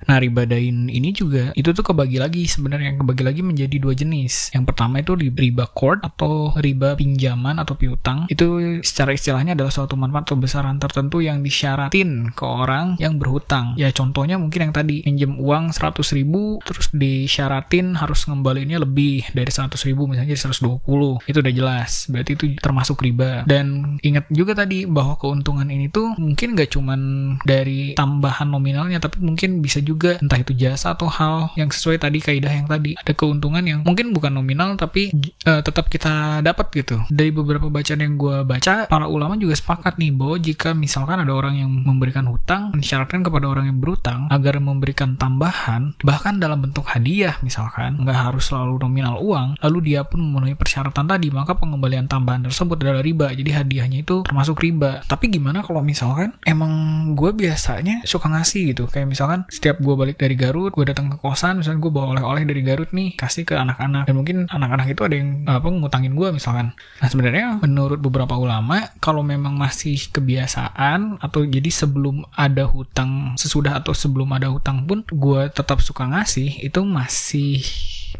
Nah, 0.08 0.17
riba 0.17 0.48
dain 0.48 0.89
ini 0.89 1.13
juga 1.13 1.53
itu 1.53 1.70
tuh 1.75 1.86
kebagi 1.86 2.17
lagi 2.17 2.48
sebenarnya 2.50 2.98
kebagi 2.98 3.24
lagi 3.25 3.41
menjadi 3.46 3.77
dua 3.77 3.93
jenis. 3.93 4.53
Yang 4.55 4.63
pertama 4.74 5.01
itu 5.01 5.13
riba 5.17 5.70
court 5.70 6.01
atau 6.01 6.55
riba 6.58 6.98
pinjaman 6.98 7.62
atau 7.62 7.75
piutang. 7.77 8.25
Itu 8.31 8.79
secara 8.81 9.13
istilahnya 9.13 9.53
adalah 9.53 9.74
suatu 9.74 9.98
manfaat 10.00 10.31
atau 10.31 10.38
besaran 10.38 10.77
tertentu 10.77 11.20
yang 11.20 11.41
disyaratin 11.41 12.31
ke 12.34 12.46
orang 12.46 12.96
yang 12.98 13.17
berhutang. 13.17 13.75
Ya 13.75 13.89
contohnya 13.91 14.38
mungkin 14.38 14.70
yang 14.70 14.74
tadi 14.74 15.03
pinjam 15.03 15.38
uang 15.38 15.74
100 15.74 16.01
ribu 16.17 16.62
terus 16.63 16.89
disyaratin 16.93 17.98
harus 17.98 18.25
ngembalinya 18.29 18.81
lebih 18.81 19.25
dari 19.36 19.50
100 19.50 19.75
ribu 19.89 20.08
misalnya 20.08 20.34
jadi 20.34 20.53
120. 20.53 21.25
Itu 21.27 21.38
udah 21.41 21.53
jelas. 21.53 22.08
Berarti 22.08 22.31
itu 22.38 22.46
termasuk 22.58 23.01
riba. 23.03 23.43
Dan 23.46 23.98
ingat 24.05 24.29
juga 24.31 24.55
tadi 24.55 24.86
bahwa 24.86 25.17
keuntungan 25.17 25.67
ini 25.67 25.91
tuh 25.91 26.15
mungkin 26.17 26.55
gak 26.55 26.74
cuman 26.74 27.01
dari 27.43 27.93
tambahan 27.98 28.48
nominalnya 28.48 29.01
tapi 29.01 29.20
mungkin 29.20 29.60
bisa 29.60 29.84
juga 29.84 29.90
juga 29.91 30.15
entah 30.24 30.39
itu 30.39 30.55
jasa 30.55 30.95
atau 30.95 31.12
hal 31.12 31.51
yang 31.60 31.67
sesuai 31.67 32.00
tadi 32.00 32.24
kaidah 32.24 32.51
yang 32.51 32.67
tadi. 32.71 32.95
Ada 32.95 33.12
keuntungan 33.12 33.63
yang 33.63 33.79
mungkin 33.83 34.15
bukan 34.15 34.31
nominal 34.31 34.79
tapi 34.79 35.12
uh, 35.43 35.60
tetap 35.60 35.91
kita 35.91 36.39
dapat 36.39 36.71
gitu. 36.71 37.03
Dari 37.12 37.31
beberapa 37.36 37.67
bacaan 37.67 38.00
yang 38.00 38.15
gue 38.15 38.48
baca 38.48 38.88
para 38.88 39.07
ulama 39.12 39.36
juga 39.36 39.57
sepakat 39.57 40.00
nih 40.00 40.12
bahwa 40.15 40.38
jika 40.39 40.69
misalkan 40.71 41.19
ada 41.19 41.33
orang 41.36 41.60
yang 41.60 41.71
memberikan 41.71 42.24
hutang 42.31 42.71
mensyaratkan 42.71 43.25
kepada 43.25 43.51
orang 43.51 43.67
yang 43.67 43.77
berutang 43.83 44.31
agar 44.31 44.62
memberikan 44.63 45.19
tambahan 45.19 45.91
bahkan 46.05 46.39
dalam 46.39 46.63
bentuk 46.63 46.88
hadiah 46.88 47.36
misalkan 47.43 48.00
nggak 48.00 48.17
harus 48.31 48.48
selalu 48.48 48.79
nominal 48.79 49.19
uang 49.19 49.60
lalu 49.60 49.91
dia 49.91 50.07
pun 50.07 50.21
memenuhi 50.21 50.55
persyaratan 50.55 51.10
tadi 51.10 51.27
maka 51.33 51.57
pengembalian 51.57 52.05
tambahan 52.05 52.45
tersebut 52.45 52.77
adalah 52.79 53.01
riba. 53.01 53.33
Jadi 53.33 53.51
hadiahnya 53.51 53.98
itu 54.05 54.21
termasuk 54.21 54.62
riba. 54.62 55.01
Tapi 55.10 55.33
gimana 55.33 55.65
kalau 55.65 55.81
misalkan 55.81 56.38
emang 56.45 56.71
gue 57.17 57.33
biasanya 57.33 58.05
suka 58.05 58.29
ngasih 58.29 58.77
gitu. 58.77 58.86
Kayak 58.86 59.10
misalkan 59.10 59.39
setiap 59.50 59.80
gue 59.81 59.95
balik 59.97 60.17
dari 60.21 60.38
Garut 60.38 60.71
gue 60.71 60.85
datang 60.85 61.09
ke 61.09 61.17
kosan 61.17 61.59
misalnya 61.59 61.81
gue 61.81 61.91
bawa 61.91 62.15
oleh-oleh 62.15 62.45
dari 62.45 62.61
Garut 62.61 62.93
nih 62.93 63.17
kasih 63.17 63.43
ke 63.43 63.57
anak-anak. 63.57 64.05
Dan 64.05 64.15
mungkin 64.15 64.38
anak-anak 64.47 64.88
itu 64.93 65.01
ada 65.01 65.15
yang 65.17 65.43
apa 65.50 65.67
ngutangin 65.67 66.13
gue 66.13 66.29
misalkan. 66.31 66.77
Nah 67.01 67.07
sebenarnya 67.09 67.59
menurut 67.59 68.00
beberapa 68.00 68.38
ulama 68.38 68.93
kalau 69.01 69.25
memang 69.25 69.57
masih 69.57 69.97
kebiasaan 70.13 71.17
atau 71.17 71.43
jadi 71.43 71.67
sebelum 71.67 72.23
ada 72.38 72.69
hutang 72.69 73.35
sesudah 73.35 73.81
atau 73.81 73.91
sebelum 73.97 74.29
ada 74.38 74.53
hutang 74.53 74.85
pun 74.85 75.03
gue 75.09 75.41
tetap 75.50 75.81
suka 75.81 76.05
ngasih 76.05 76.61
itu 76.61 76.79
masih 76.85 77.65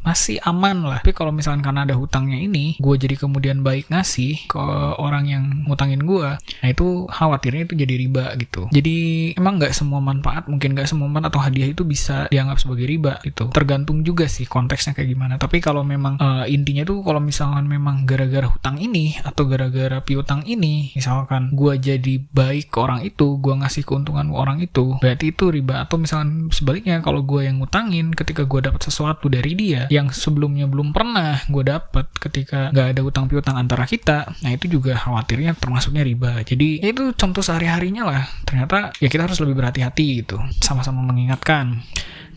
masih 0.01 0.39
aman 0.48 0.88
lah. 0.88 1.00
Tapi 1.03 1.12
kalau 1.12 1.36
misalkan 1.36 1.60
karena 1.65 1.83
ada 1.83 1.95
hutangnya 1.98 2.39
ini, 2.39 2.79
gue 2.79 2.95
jadi 2.95 3.15
kemudian 3.19 3.63
baik 3.65 3.91
ngasih 3.91 4.48
ke 4.48 4.62
orang 4.98 5.25
yang 5.27 5.43
ngutangin 5.65 6.03
gue, 6.05 6.29
nah 6.38 6.67
itu 6.67 7.10
khawatirnya 7.10 7.67
itu 7.67 7.74
jadi 7.75 7.93
riba 7.98 8.25
gitu. 8.38 8.67
Jadi 8.71 9.31
emang 9.36 9.57
nggak 9.60 9.74
semua 9.74 10.00
manfaat, 10.00 10.45
mungkin 10.45 10.77
nggak 10.77 10.88
semua 10.88 11.10
manfaat 11.10 11.33
atau 11.33 11.41
hadiah 11.41 11.69
itu 11.71 11.83
bisa 11.88 12.29
dianggap 12.29 12.62
sebagai 12.62 12.86
riba 12.86 13.17
gitu. 13.25 13.50
Tergantung 13.50 14.05
juga 14.05 14.29
sih 14.29 14.45
konteksnya 14.45 14.93
kayak 14.93 15.10
gimana. 15.10 15.33
Tapi 15.41 15.57
kalau 15.63 15.81
memang 15.81 16.21
uh, 16.21 16.45
intinya 16.45 16.86
tuh 16.86 17.01
kalau 17.01 17.24
misalkan 17.24 17.65
memang 17.65 18.05
gara-gara 18.05 18.45
hutang 18.45 18.77
ini 18.77 19.17
atau 19.25 19.48
gara-gara 19.48 19.98
piutang 20.05 20.45
ini, 20.45 20.93
misalkan 20.93 21.55
gue 21.55 21.74
jadi 21.81 22.21
baik 22.29 22.69
ke 22.69 22.77
orang 22.77 23.01
itu, 23.01 23.41
gue 23.41 23.53
ngasih 23.57 23.88
keuntungan 23.88 24.29
ke 24.29 24.36
orang 24.38 24.57
itu, 24.62 25.00
berarti 25.01 25.33
itu 25.33 25.50
riba. 25.50 25.81
Atau 25.81 25.98
misalkan 25.98 26.51
sebaliknya 26.53 27.01
kalau 27.01 27.25
gue 27.25 27.48
yang 27.48 27.57
ngutangin 27.63 28.13
ketika 28.13 28.45
gue 28.45 28.62
dapat 28.62 28.81
sesuatu 28.83 29.31
dari 29.31 29.57
dia, 29.57 29.80
yang 29.89 30.11
sebelumnya 30.11 30.67
belum 30.67 30.91
pernah 30.91 31.41
gue 31.47 31.63
dapet 31.63 32.05
ketika 32.19 32.69
nggak 32.69 32.88
ada 32.97 33.01
utang 33.01 33.25
piutang 33.31 33.55
antara 33.57 33.88
kita. 33.88 34.29
Nah 34.43 34.51
itu 34.51 34.67
juga 34.67 34.93
khawatirnya 35.00 35.55
termasuknya 35.57 36.03
riba. 36.05 36.43
Jadi 36.43 36.83
ya 36.83 36.91
itu 36.91 37.15
contoh 37.15 37.41
sehari 37.41 37.71
harinya 37.71 38.03
lah. 38.05 38.23
Ternyata 38.43 38.93
ya 39.00 39.07
kita 39.07 39.25
harus 39.25 39.39
lebih 39.41 39.57
berhati-hati 39.57 40.05
gitu. 40.25 40.38
Sama-sama 40.59 41.01
mengingatkan 41.01 41.81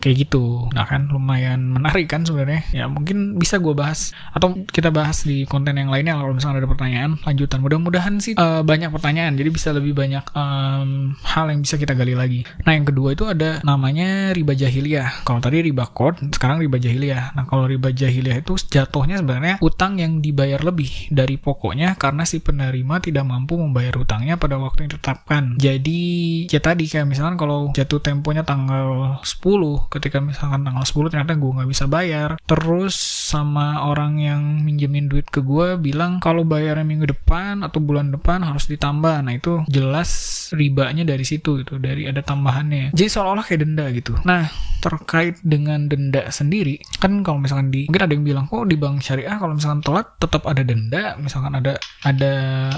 kayak 0.05 0.29
gitu. 0.29 0.69
Nah 0.69 0.85
kan 0.85 1.09
lumayan 1.09 1.73
menarik 1.73 2.05
kan 2.05 2.21
sebenarnya. 2.21 2.61
Ya 2.69 2.85
mungkin 2.85 3.41
bisa 3.41 3.57
gue 3.57 3.73
bahas 3.73 4.13
atau 4.29 4.53
kita 4.69 4.93
bahas 4.93 5.25
di 5.25 5.49
konten 5.49 5.73
yang 5.73 5.89
lainnya 5.89 6.13
kalau 6.13 6.37
misalnya 6.37 6.61
ada 6.61 6.69
pertanyaan 6.69 7.17
lanjutan. 7.25 7.65
Mudah-mudahan 7.65 8.21
sih 8.21 8.37
uh, 8.37 8.61
banyak 8.61 8.93
pertanyaan 8.93 9.33
jadi 9.33 9.49
bisa 9.49 9.73
lebih 9.73 9.97
banyak 9.97 10.21
um, 10.37 11.17
hal 11.25 11.49
yang 11.49 11.65
bisa 11.65 11.81
kita 11.81 11.97
gali 11.97 12.13
lagi. 12.13 12.45
Nah 12.61 12.77
yang 12.77 12.85
kedua 12.85 13.17
itu 13.17 13.25
ada 13.25 13.65
namanya 13.65 14.29
riba 14.37 14.53
jahiliyah. 14.53 15.25
Kalau 15.25 15.41
tadi 15.41 15.65
riba 15.65 15.89
kod 15.89 16.21
sekarang 16.29 16.61
riba 16.61 16.77
jahiliyah. 16.77 17.33
Nah 17.33 17.49
kalau 17.49 17.65
riba 17.65 17.89
jahiliyah 17.89 18.45
itu 18.45 18.53
jatuhnya 18.61 19.17
sebenarnya 19.25 19.57
utang 19.65 19.97
yang 19.97 20.21
dibayar 20.21 20.61
lebih 20.61 21.09
dari 21.09 21.41
pokoknya 21.41 21.97
karena 21.97 22.29
si 22.29 22.45
penerima 22.45 23.01
tidak 23.01 23.25
mampu 23.25 23.57
membayar 23.57 23.97
utangnya 23.97 24.37
pada 24.37 24.61
waktu 24.61 24.85
yang 24.85 24.89
ditetapkan. 24.93 25.57
Jadi 25.57 26.01
ya 26.45 26.61
tadi 26.61 26.85
kayak 26.85 27.09
misalkan 27.09 27.41
kalau 27.41 27.73
jatuh 27.73 27.97
temponya 28.03 28.45
tanggal 28.45 29.17
10 29.25 29.94
ketika 29.95 30.19
misalkan 30.19 30.67
tanggal 30.67 30.83
10 30.83 31.11
ternyata 31.15 31.33
gue 31.39 31.51
nggak 31.55 31.69
bisa 31.71 31.85
bayar. 31.87 32.35
Terus 32.43 32.95
sama 33.31 33.87
orang 33.87 34.19
yang 34.19 34.41
minjemin 34.61 35.07
duit 35.07 35.31
ke 35.31 35.39
gue 35.39 35.79
bilang 35.79 36.19
kalau 36.19 36.43
bayarnya 36.43 36.83
minggu 36.83 37.07
depan 37.09 37.63
atau 37.63 37.79
bulan 37.79 38.11
depan 38.11 38.43
harus 38.43 38.67
ditambah. 38.67 39.23
Nah 39.23 39.33
itu 39.33 39.63
jelas 39.71 40.09
ribanya 40.53 41.07
dari 41.07 41.23
situ 41.23 41.63
gitu 41.63 41.79
dari 41.79 42.05
ada 42.05 42.19
tambahannya. 42.19 42.91
Jadi 42.91 43.07
seolah-olah 43.09 43.45
kayak 43.47 43.61
denda 43.63 43.85
gitu. 43.95 44.13
Nah 44.27 44.51
terkait 44.85 45.41
dengan 45.41 45.89
denda 45.89 46.29
sendiri 46.29 46.77
kan 47.01 47.25
kalau 47.25 47.41
misalkan 47.41 47.73
di 47.73 47.89
mungkin 47.89 48.05
ada 48.05 48.13
yang 48.13 48.21
bilang 48.21 48.45
kok 48.45 48.69
di 48.69 48.77
bank 48.77 49.01
syariah 49.01 49.33
kalau 49.41 49.57
misalkan 49.57 49.81
telat 49.81 50.13
tetap 50.21 50.45
ada 50.45 50.61
denda 50.61 51.17
misalkan 51.17 51.57
ada 51.57 51.81
ada 52.05 52.33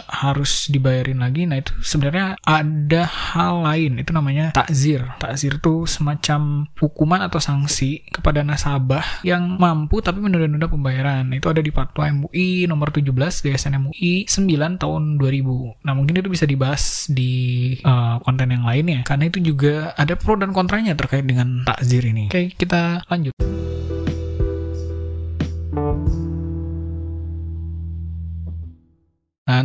harus 0.07 0.71
dibayarin 0.71 1.19
lagi. 1.19 1.43
Nah 1.43 1.59
itu 1.59 1.75
sebenarnya 1.83 2.39
ada 2.47 3.03
hal 3.03 3.67
lain 3.67 3.99
itu 3.99 4.15
namanya 4.15 4.55
takzir. 4.55 5.03
Takzir 5.19 5.59
itu 5.59 5.83
semacam 5.83 6.71
hukuman 6.97 7.21
atau 7.21 7.37
sanksi 7.37 8.01
kepada 8.09 8.41
nasabah 8.41 9.21
yang 9.21 9.61
mampu 9.61 10.01
tapi 10.01 10.17
menunda-nunda 10.17 10.65
pembayaran. 10.65 11.29
Itu 11.29 11.53
ada 11.53 11.61
di 11.61 11.69
Fatwa 11.69 12.09
MUI 12.09 12.65
nomor 12.65 12.89
17 12.89 13.13
DSN 13.45 13.77
MUI 13.77 14.25
9 14.25 14.81
tahun 14.81 15.21
2000. 15.21 15.85
Nah, 15.85 15.93
mungkin 15.93 16.17
itu 16.17 16.33
bisa 16.33 16.49
dibahas 16.49 17.05
di 17.05 17.77
uh, 17.85 18.17
konten 18.25 18.49
yang 18.49 18.65
lainnya 18.65 19.05
karena 19.05 19.29
itu 19.29 19.37
juga 19.45 19.93
ada 19.93 20.17
pro 20.17 20.41
dan 20.41 20.49
kontranya 20.49 20.97
terkait 20.97 21.29
dengan 21.29 21.61
takzir 21.69 22.01
ini. 22.01 22.33
Oke, 22.33 22.57
kita 22.57 23.05
lanjut. 23.05 23.37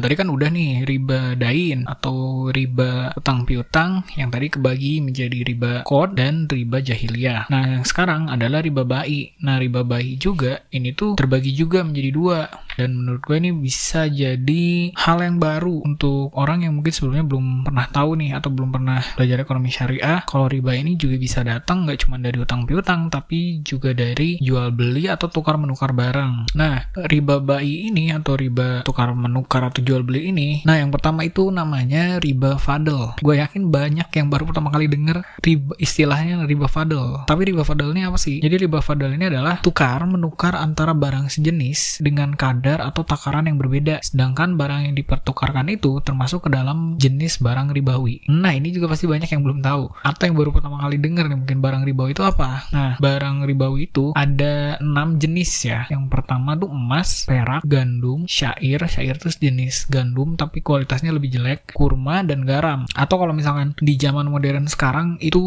Tadi 0.02 0.18
kan 0.18 0.28
udah 0.28 0.50
nih 0.50 0.82
riba 0.82 1.38
dain 1.38 1.86
atau 1.86 2.50
riba 2.50 3.14
utang 3.14 3.46
piutang 3.46 4.02
yang 4.18 4.34
tadi 4.34 4.50
kebagi 4.50 4.98
menjadi 4.98 5.46
riba 5.46 5.86
kod 5.86 6.18
dan 6.18 6.50
riba 6.50 6.82
jahiliyah. 6.82 7.46
Nah, 7.48 7.78
yang 7.78 7.84
sekarang 7.86 8.26
adalah 8.26 8.60
riba 8.60 8.82
bayi. 8.82 9.38
Nah, 9.40 9.62
riba 9.62 9.86
bayi 9.86 10.18
juga 10.18 10.66
ini 10.74 10.90
tuh 10.90 11.14
terbagi 11.14 11.54
juga 11.54 11.86
menjadi 11.86 12.10
dua. 12.10 12.40
Dan 12.72 13.04
menurut 13.04 13.20
gue 13.28 13.36
ini 13.36 13.52
bisa 13.52 14.08
jadi 14.08 14.96
hal 14.96 15.20
yang 15.20 15.36
baru 15.36 15.84
untuk 15.84 16.32
orang 16.32 16.64
yang 16.64 16.72
mungkin 16.80 16.88
sebelumnya 16.88 17.24
belum 17.28 17.68
pernah 17.68 17.84
tahu 17.92 18.16
nih 18.16 18.32
atau 18.32 18.48
belum 18.48 18.72
pernah 18.72 19.00
belajar 19.12 19.44
ekonomi 19.44 19.68
syariah. 19.68 20.24
Kalau 20.24 20.48
riba 20.48 20.72
ini 20.72 20.96
juga 20.96 21.20
bisa 21.20 21.44
datang 21.44 21.84
nggak 21.84 22.08
cuma 22.08 22.16
dari 22.16 22.40
utang 22.40 22.64
piutang 22.64 23.12
tapi 23.12 23.60
juga 23.60 23.92
dari 23.92 24.40
jual 24.40 24.72
beli 24.72 25.04
atau 25.12 25.28
tukar 25.28 25.60
menukar 25.60 25.92
barang. 25.92 26.56
Nah, 26.56 26.88
riba 26.96 27.44
bayi 27.44 27.92
ini 27.92 28.08
atau 28.08 28.40
riba 28.40 28.88
tukar 28.88 29.12
menukar 29.12 29.68
atau 29.68 29.84
jual 29.84 29.91
beli 30.00 30.32
ini. 30.32 30.48
Nah, 30.64 30.80
yang 30.80 30.88
pertama 30.88 31.28
itu 31.28 31.52
namanya 31.52 32.16
riba 32.16 32.56
fadl. 32.56 33.20
Gue 33.20 33.36
yakin 33.36 33.68
banyak 33.68 34.08
yang 34.16 34.32
baru 34.32 34.48
pertama 34.48 34.72
kali 34.72 34.88
denger 34.88 35.20
riba 35.44 35.76
istilahnya 35.76 36.40
riba 36.48 36.72
fadl. 36.72 37.28
Tapi 37.28 37.52
riba 37.52 37.68
fadl 37.68 37.92
ini 37.92 38.08
apa 38.08 38.16
sih? 38.16 38.40
Jadi 38.40 38.64
riba 38.64 38.80
fadl 38.80 39.12
ini 39.12 39.28
adalah 39.28 39.60
tukar 39.60 40.00
menukar 40.08 40.56
antara 40.56 40.96
barang 40.96 41.28
sejenis 41.28 42.00
dengan 42.00 42.32
kadar 42.32 42.80
atau 42.80 43.04
takaran 43.04 43.44
yang 43.44 43.60
berbeda. 43.60 44.00
Sedangkan 44.00 44.56
barang 44.56 44.88
yang 44.88 44.94
dipertukarkan 44.96 45.68
itu 45.68 46.00
termasuk 46.00 46.48
ke 46.48 46.50
dalam 46.50 46.96
jenis 46.96 47.42
barang 47.44 47.76
ribawi. 47.76 48.24
Nah, 48.32 48.56
ini 48.56 48.72
juga 48.72 48.88
pasti 48.88 49.04
banyak 49.04 49.28
yang 49.28 49.44
belum 49.44 49.60
tahu 49.60 49.84
atau 50.00 50.22
yang 50.24 50.36
baru 50.38 50.50
pertama 50.54 50.80
kali 50.80 50.96
denger 50.96 51.28
nih 51.28 51.38
mungkin 51.38 51.58
barang 51.60 51.82
ribawi 51.82 52.16
itu 52.16 52.24
apa. 52.24 52.70
Nah, 52.70 52.96
barang 53.02 53.44
ribawi 53.44 53.90
itu 53.90 54.14
ada 54.14 54.78
6 54.78 55.18
jenis 55.18 55.50
ya. 55.66 55.84
Yang 55.90 56.04
pertama 56.06 56.54
tuh 56.54 56.70
emas, 56.70 57.26
perak, 57.26 57.66
gandum, 57.66 58.24
syair. 58.30 58.78
Syair 58.86 59.18
itu 59.18 59.28
jenis 59.42 59.81
gandum 59.86 60.34
tapi 60.34 60.60
kualitasnya 60.60 61.14
lebih 61.14 61.32
jelek, 61.32 61.72
kurma 61.72 62.22
dan 62.26 62.44
garam. 62.44 62.84
Atau 62.94 63.18
kalau 63.22 63.32
misalkan 63.32 63.74
di 63.78 63.94
zaman 63.98 64.28
modern 64.28 64.66
sekarang 64.66 65.16
itu 65.22 65.42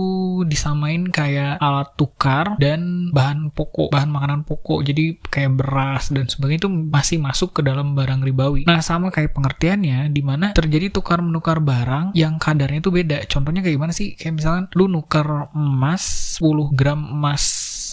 disamain 0.48 1.08
kayak 1.10 1.60
alat 1.60 1.94
tukar 2.00 2.56
dan 2.60 3.10
bahan 3.12 3.52
pokok, 3.52 3.92
bahan 3.92 4.10
makanan 4.12 4.42
pokok. 4.48 4.86
Jadi 4.86 5.20
kayak 5.20 5.60
beras 5.60 6.12
dan 6.12 6.28
sebagainya 6.28 6.68
itu 6.68 6.72
masih 6.72 7.18
masuk 7.20 7.56
ke 7.56 7.62
dalam 7.66 7.94
barang 7.94 8.22
ribawi. 8.24 8.64
Nah, 8.68 8.80
sama 8.80 9.12
kayak 9.12 9.36
pengertiannya 9.36 10.10
di 10.12 10.22
mana 10.24 10.56
terjadi 10.56 10.92
tukar 10.92 11.20
menukar 11.20 11.60
barang 11.60 12.16
yang 12.18 12.40
kadarnya 12.40 12.80
itu 12.80 12.92
beda. 12.92 13.28
Contohnya 13.28 13.62
kayak 13.66 13.76
gimana 13.76 13.94
sih? 13.94 14.16
Kayak 14.16 14.34
misalkan 14.42 14.66
lu 14.78 14.88
nukar 14.88 15.52
emas 15.52 16.36
10 16.40 16.72
gram 16.76 17.00
emas 17.00 17.44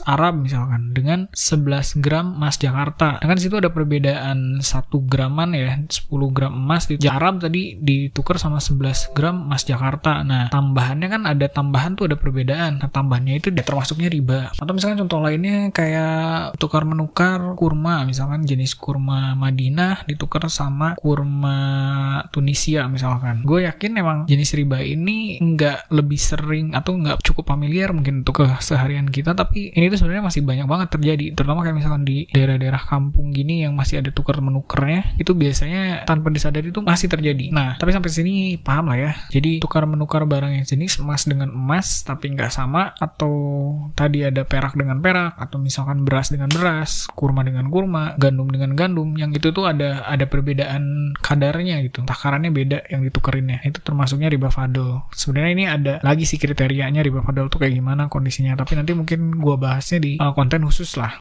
Arab 0.09 0.41
misalkan 0.41 0.97
dengan 0.97 1.29
11 1.37 2.01
gram 2.01 2.33
emas 2.41 2.57
Jakarta. 2.57 3.21
Nah, 3.21 3.27
kan 3.29 3.37
situ 3.37 3.61
ada 3.61 3.69
perbedaan 3.69 4.65
1 4.65 4.65
graman 5.05 5.53
ya, 5.53 5.77
10 5.77 6.09
gram 6.33 6.53
emas 6.57 6.89
di 6.89 6.97
Arab 7.05 7.45
tadi 7.45 7.77
ditukar 7.77 8.41
sama 8.41 8.63
11 8.63 9.13
gram 9.13 9.45
emas 9.45 9.69
Jakarta. 9.69 10.25
Nah, 10.25 10.49
tambahannya 10.49 11.09
kan 11.13 11.23
ada 11.29 11.47
tambahan 11.51 11.99
tuh 11.99 12.09
ada 12.09 12.17
perbedaan. 12.17 12.81
Nah, 12.81 12.89
tambahannya 12.89 13.37
itu 13.37 13.53
termasuknya 13.53 14.09
riba. 14.09 14.55
Atau 14.57 14.73
misalkan 14.73 15.05
contoh 15.05 15.21
lainnya 15.21 15.69
kayak 15.75 16.57
tukar 16.57 16.87
menukar 16.89 17.43
kurma, 17.59 18.07
misalkan 18.07 18.47
jenis 18.47 18.79
kurma 18.79 19.35
Madinah 19.35 20.07
ditukar 20.07 20.47
sama 20.47 20.95
kurma 20.95 21.59
Tunisia 22.31 22.87
misalkan. 22.87 23.43
Gue 23.43 23.67
yakin 23.67 23.99
emang 23.99 24.19
jenis 24.31 24.55
riba 24.55 24.79
ini 24.85 25.41
nggak 25.43 25.91
lebih 25.91 26.21
sering 26.21 26.77
atau 26.77 26.95
nggak 26.95 27.25
cukup 27.25 27.51
familiar 27.51 27.91
mungkin 27.91 28.23
untuk 28.23 28.45
keseharian 28.47 29.09
kita, 29.11 29.35
tapi 29.35 29.75
ini 29.75 29.82
tuh 29.89 29.99
sebenarnya 30.05 30.25
masih 30.27 30.43
banyak 30.45 30.67
banget 30.69 30.89
terjadi. 30.93 31.27
Terutama 31.35 31.65
kayak 31.65 31.77
misalkan 31.79 32.03
di 32.05 32.29
daerah-daerah 32.31 32.83
kampung 32.85 33.33
gini 33.33 33.65
yang 33.65 33.73
masih 33.73 34.05
ada 34.05 34.11
tukar 34.13 34.39
menukernya 34.39 35.17
itu 35.17 35.33
biasanya 35.33 36.05
tanpa 36.05 36.29
disadari 36.29 36.69
itu 36.69 36.85
masih 36.85 37.09
terjadi. 37.09 37.49
Nah 37.51 37.81
tapi 37.81 37.91
sampai 37.95 38.11
sini 38.13 38.35
paham 38.61 38.93
lah 38.93 38.99
ya. 38.99 39.11
Jadi 39.33 39.65
tukar 39.65 39.89
menukar 39.89 40.29
barang 40.29 40.53
yang 40.53 40.67
jenis 40.67 41.01
emas 41.01 41.25
dengan 41.25 41.49
emas 41.49 42.05
tapi 42.05 42.31
nggak 42.37 42.53
sama 42.53 42.93
atau 43.01 43.33
tadi 43.97 44.27
ada 44.27 44.45
perak 44.45 44.77
dengan 44.77 45.01
perak 45.01 45.39
atau 45.41 45.57
misalkan 45.57 46.05
beras 46.05 46.29
dengan 46.29 46.53
beras 46.53 47.09
kurma 47.17 47.47
dengan 47.47 47.73
kurma 47.73 48.15
gandum 48.21 48.49
dengan 48.53 48.77
gandum 48.77 49.17
yang 49.17 49.33
itu 49.33 49.49
tuh 49.51 49.65
ada 49.65 50.05
ada 50.05 50.29
perbedaan 50.29 51.15
kadarnya 51.19 51.81
gitu. 51.87 52.05
Takarannya 52.05 52.53
beda 52.53 52.85
yang 52.93 53.01
ditukerinnya 53.07 53.65
itu 53.65 53.81
termasuknya 53.81 54.29
riba 54.29 54.53
fadl. 54.53 55.09
Sebenarnya 55.17 55.53
ini 55.57 55.65
ada 55.65 55.95
lagi 56.05 56.29
sih 56.29 56.37
kriterianya 56.37 57.01
riba 57.01 57.25
fadl 57.25 57.49
tuh 57.49 57.63
kayak 57.65 57.73
gimana 57.73 58.13
kondisinya. 58.13 58.53
Tapi 58.59 58.77
nanti 58.77 58.93
mungkin 58.93 59.41
gue 59.41 59.57
bahas 59.57 59.72
bahasnya 59.73 59.99
di 60.05 60.13
uh, 60.21 60.37
konten 60.37 60.69
khusus 60.69 61.01
lah. 61.01 61.17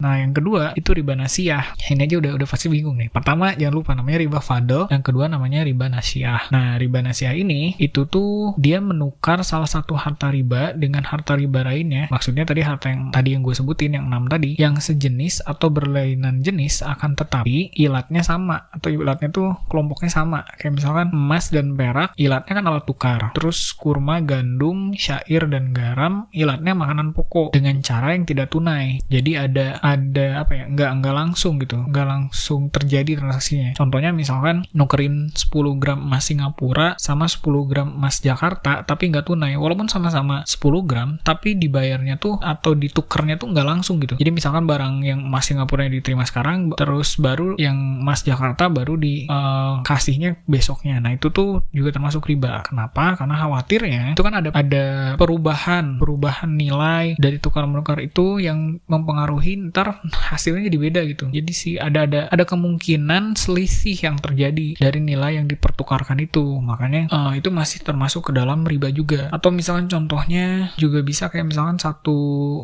Nah, 0.00 0.18
yang 0.18 0.32
kedua 0.32 0.72
itu 0.74 0.96
riba 0.96 1.12
nasiah. 1.14 1.76
Ini 1.76 2.08
aja 2.08 2.16
udah 2.18 2.32
udah 2.40 2.48
pasti 2.48 2.66
bingung 2.72 2.96
nih. 2.96 3.12
Pertama, 3.12 3.52
jangan 3.54 3.74
lupa 3.76 3.92
namanya 3.92 4.18
riba 4.24 4.40
fadl, 4.40 4.88
yang 4.88 5.04
kedua 5.04 5.28
namanya 5.28 5.60
riba 5.62 5.86
nasiah. 5.92 6.48
Nah, 6.48 6.80
riba 6.80 7.04
nasiah 7.04 7.36
ini 7.36 7.76
itu 7.76 8.08
tuh 8.08 8.56
dia 8.56 8.80
menukar 8.80 9.44
salah 9.44 9.68
satu 9.68 9.94
harta 9.94 10.32
riba 10.32 10.72
dengan 10.72 11.04
harta 11.04 11.36
riba 11.36 11.62
lainnya. 11.62 12.08
Maksudnya 12.08 12.48
tadi 12.48 12.64
harta 12.64 12.88
yang 12.88 13.12
tadi 13.12 13.36
yang 13.36 13.44
gue 13.44 13.54
sebutin 13.54 14.00
yang 14.00 14.08
enam 14.08 14.26
tadi, 14.26 14.56
yang 14.56 14.80
sejenis 14.80 15.44
atau 15.44 15.68
berlainan 15.68 16.40
jenis 16.40 16.80
akan 16.80 17.14
tetapi 17.14 17.76
ilatnya 17.76 18.24
sama 18.24 18.72
atau 18.72 18.88
ilatnya 18.88 19.28
tuh 19.28 19.48
kelompoknya 19.68 20.10
sama. 20.10 20.48
Kayak 20.56 20.80
misalkan 20.80 21.08
emas 21.12 21.52
dan 21.52 21.76
perak, 21.76 22.16
ilatnya 22.16 22.52
kan 22.56 22.66
alat 22.66 22.84
tukar. 22.88 23.20
Terus 23.36 23.76
kurma, 23.76 24.24
gandum, 24.24 24.96
syair 24.96 25.44
dan 25.46 25.76
garam, 25.76 26.26
ilatnya 26.32 26.72
makanan 26.72 27.12
pokok 27.12 27.52
dengan 27.52 27.82
cara 27.84 28.16
yang 28.16 28.24
tidak 28.24 28.48
tunai. 28.50 29.02
Jadi 29.10 29.36
ada 29.36 29.82
ada 29.90 30.46
apa 30.46 30.52
ya 30.54 30.64
nggak 30.70 30.90
nggak 31.02 31.14
langsung 31.14 31.58
gitu 31.58 31.82
nggak 31.90 32.06
langsung 32.06 32.70
terjadi 32.70 33.18
transaksinya. 33.18 33.74
Contohnya 33.74 34.14
misalkan 34.14 34.62
nukerin 34.76 35.34
10 35.34 35.50
gram 35.82 35.98
emas 35.98 36.30
Singapura 36.30 36.94
sama 36.96 37.26
10 37.26 37.70
gram 37.70 37.88
emas 37.90 38.22
Jakarta 38.22 38.86
tapi 38.86 39.10
nggak 39.10 39.26
tunai. 39.26 39.58
Walaupun 39.58 39.90
sama-sama 39.90 40.46
10 40.46 40.88
gram 40.88 41.18
tapi 41.22 41.58
dibayarnya 41.58 42.16
tuh 42.22 42.38
atau 42.38 42.78
ditukernya 42.78 43.36
tuh 43.36 43.50
nggak 43.50 43.66
langsung 43.66 43.98
gitu. 43.98 44.14
Jadi 44.14 44.30
misalkan 44.30 44.64
barang 44.64 45.02
yang 45.02 45.20
emas 45.26 45.50
Singapura 45.50 45.86
yang 45.86 45.98
diterima 45.98 46.22
sekarang 46.22 46.72
terus 46.78 47.18
baru 47.18 47.58
yang 47.58 48.02
emas 48.04 48.22
Jakarta 48.22 48.70
baru 48.70 48.94
dikasihnya 48.96 50.30
uh, 50.36 50.38
besoknya. 50.46 51.02
Nah 51.02 51.16
itu 51.16 51.32
tuh 51.34 51.66
juga 51.74 51.90
termasuk 51.90 52.24
riba. 52.30 52.62
Kenapa? 52.62 53.18
Karena 53.18 53.34
khawatirnya 53.40 54.02
itu 54.14 54.22
kan 54.22 54.34
ada 54.38 54.48
ada 54.54 54.86
perubahan 55.18 55.98
perubahan 55.98 56.50
nilai 56.54 57.16
dari 57.16 57.40
tukar 57.42 57.66
menukar 57.66 57.98
itu 57.98 58.38
yang 58.38 58.78
mempengaruhi 58.86 59.72
ntar 59.80 60.36
hasilnya 60.36 60.68
jadi 60.68 60.78
beda 60.78 61.00
gitu. 61.08 61.24
Jadi 61.32 61.52
sih 61.52 61.74
ada 61.80 62.04
ada 62.04 62.20
ada 62.28 62.44
kemungkinan 62.44 63.34
selisih 63.34 63.96
yang 63.96 64.16
terjadi 64.20 64.76
dari 64.76 65.00
nilai 65.00 65.40
yang 65.40 65.46
dipertukarkan 65.48 66.20
itu. 66.20 66.60
Makanya 66.60 67.08
uh, 67.08 67.32
itu 67.32 67.48
masih 67.48 67.80
termasuk 67.80 68.30
ke 68.30 68.32
dalam 68.36 68.62
riba 68.68 68.92
juga. 68.92 69.32
Atau 69.32 69.50
misalkan 69.54 69.88
contohnya 69.88 70.74
juga 70.76 71.00
bisa 71.00 71.32
kayak 71.32 71.50
misalkan 71.50 71.80
satu 71.80 72.18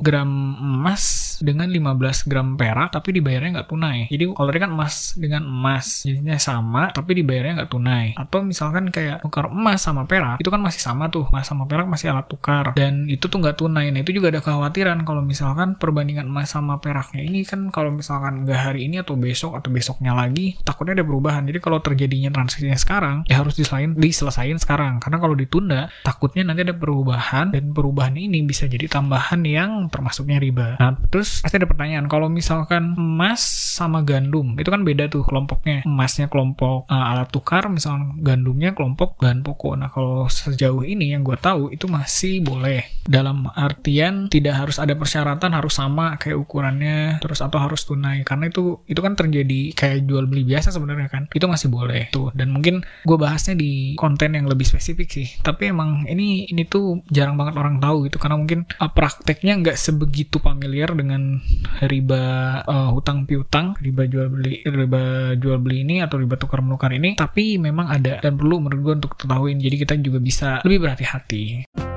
gram 0.05 0.29
emas 0.57 1.37
dengan 1.41 1.69
15 1.69 2.29
gram 2.29 2.57
perak 2.57 2.93
tapi 2.93 3.17
dibayarnya 3.17 3.61
nggak 3.61 3.69
tunai. 3.71 3.99
Jadi 4.13 4.25
kalau 4.33 4.49
tadi 4.53 4.61
kan 4.61 4.73
emas 4.73 4.95
dengan 5.17 5.43
emas. 5.45 5.87
Jadinya 6.05 6.37
sama 6.37 6.93
tapi 6.93 7.23
dibayarnya 7.25 7.65
nggak 7.65 7.73
tunai. 7.73 8.07
Atau 8.17 8.45
misalkan 8.45 8.93
kayak 8.93 9.25
tukar 9.25 9.49
emas 9.49 9.81
sama 9.81 10.05
perak 10.05 10.41
itu 10.41 10.49
kan 10.53 10.61
masih 10.61 10.83
sama 10.83 11.09
tuh. 11.09 11.29
Emas 11.33 11.49
sama 11.49 11.65
perak 11.65 11.89
masih 11.89 12.13
alat 12.13 12.27
tukar. 12.29 12.77
Dan 12.77 13.09
itu 13.09 13.27
tuh 13.27 13.39
nggak 13.41 13.57
tunai. 13.57 13.89
Nah 13.91 14.01
itu 14.05 14.13
juga 14.13 14.33
ada 14.33 14.41
kekhawatiran 14.45 15.03
kalau 15.07 15.23
misalkan 15.25 15.79
perbandingan 15.79 16.29
emas 16.29 16.53
sama 16.53 16.79
peraknya 17.07 17.23
ini 17.23 17.41
kan 17.47 17.71
kalau 17.71 17.95
misalkan 17.95 18.43
nggak 18.43 18.61
hari 18.67 18.91
ini 18.91 18.99
atau 18.99 19.15
besok 19.15 19.55
atau 19.55 19.71
besoknya 19.71 20.11
lagi 20.11 20.59
takutnya 20.67 20.99
ada 20.99 21.07
perubahan. 21.07 21.47
Jadi 21.47 21.59
kalau 21.63 21.79
terjadinya 21.79 22.35
transaksinya 22.35 22.75
sekarang 22.75 23.17
ya 23.31 23.39
harus 23.39 23.55
diselain 23.55 23.95
diselesain 23.95 24.59
sekarang. 24.59 24.99
Karena 24.99 25.23
kalau 25.23 25.39
ditunda 25.39 25.87
takutnya 26.03 26.43
nanti 26.43 26.67
ada 26.67 26.75
perubahan 26.75 27.55
dan 27.55 27.71
perubahan 27.71 28.19
ini 28.19 28.43
bisa 28.43 28.67
jadi 28.67 28.91
tambahan 28.91 29.47
yang 29.47 29.87
termasuknya 29.87 30.43
riba. 30.43 30.75
Nah 30.83 30.99
terus 31.07 31.47
pasti 31.47 31.63
ada 31.63 31.71
pertanyaan 31.71 32.11
kalau 32.11 32.27
misalkan 32.27 32.99
emas 32.99 33.39
sama 33.79 34.03
gandum 34.03 34.59
itu 34.59 34.67
kan 34.67 34.83
beda 34.83 35.07
tuh 35.07 35.23
kelompoknya. 35.23 35.87
Emasnya 35.87 36.27
kelompok 36.27 36.91
uh, 36.91 37.11
alat 37.15 37.31
tukar 37.31 37.71
misalkan 37.71 38.19
gandumnya 38.27 38.75
kelompok 38.75 39.15
bahan 39.23 39.47
pokok. 39.47 39.79
Nah 39.79 39.89
kalau 39.95 40.27
sejauh 40.27 40.83
ini 40.83 41.15
yang 41.15 41.23
gue 41.23 41.39
tahu 41.39 41.71
itu 41.71 41.87
masih 41.87 42.43
boleh. 42.43 42.83
Dalam 43.07 43.47
artian 43.55 44.27
tidak 44.27 44.67
harus 44.67 44.83
ada 44.83 44.99
persyaratan 44.99 45.55
harus 45.55 45.79
sama 45.79 46.19
kayak 46.19 46.41
ukurannya 46.41 46.96
terus 47.23 47.41
atau 47.41 47.59
harus 47.61 47.83
tunai? 47.85 48.23
Karena 48.23 48.49
itu 48.51 48.81
itu 48.87 49.01
kan 49.01 49.15
terjadi 49.15 49.73
kayak 49.73 50.07
jual 50.07 50.25
beli 50.29 50.47
biasa 50.47 50.75
sebenarnya 50.75 51.09
kan? 51.09 51.23
Itu 51.33 51.47
masih 51.47 51.69
boleh 51.73 52.13
tuh. 52.13 52.31
Dan 52.33 52.53
mungkin 52.53 52.83
gue 53.05 53.17
bahasnya 53.19 53.57
di 53.57 53.97
konten 53.99 54.37
yang 54.37 54.47
lebih 54.47 54.67
spesifik 54.67 55.09
sih. 55.11 55.29
Tapi 55.41 55.73
emang 55.73 56.05
ini 56.07 56.49
ini 56.51 56.65
tuh 56.67 57.03
jarang 57.11 57.37
banget 57.39 57.57
orang 57.59 57.79
tahu 57.79 58.07
gitu. 58.07 58.17
Karena 58.21 58.37
mungkin 58.39 58.69
uh, 58.79 58.91
prakteknya 58.91 59.59
nggak 59.63 59.79
sebegitu 59.79 60.39
familiar 60.41 60.93
dengan 60.93 61.41
riba 61.85 62.25
uh, 62.65 62.91
hutang 62.93 63.25
piutang 63.29 63.77
riba 63.81 64.09
jual 64.09 64.29
beli 64.31 64.63
riba 64.65 65.35
jual 65.37 65.59
beli 65.61 65.83
ini 65.83 66.05
atau 66.05 66.21
riba 66.21 66.37
tukar 66.39 66.61
menukar 66.61 66.93
ini. 66.93 67.17
Tapi 67.17 67.57
memang 67.57 67.89
ada 67.91 68.21
dan 68.21 68.37
perlu 68.37 68.63
menurut 68.63 68.81
gue 68.83 68.95
untuk 69.05 69.13
ketahuin 69.19 69.59
jadi 69.61 69.77
kita 69.77 69.95
juga 70.01 70.19
bisa 70.21 70.49
lebih 70.63 70.87
berhati-hati. 70.87 71.96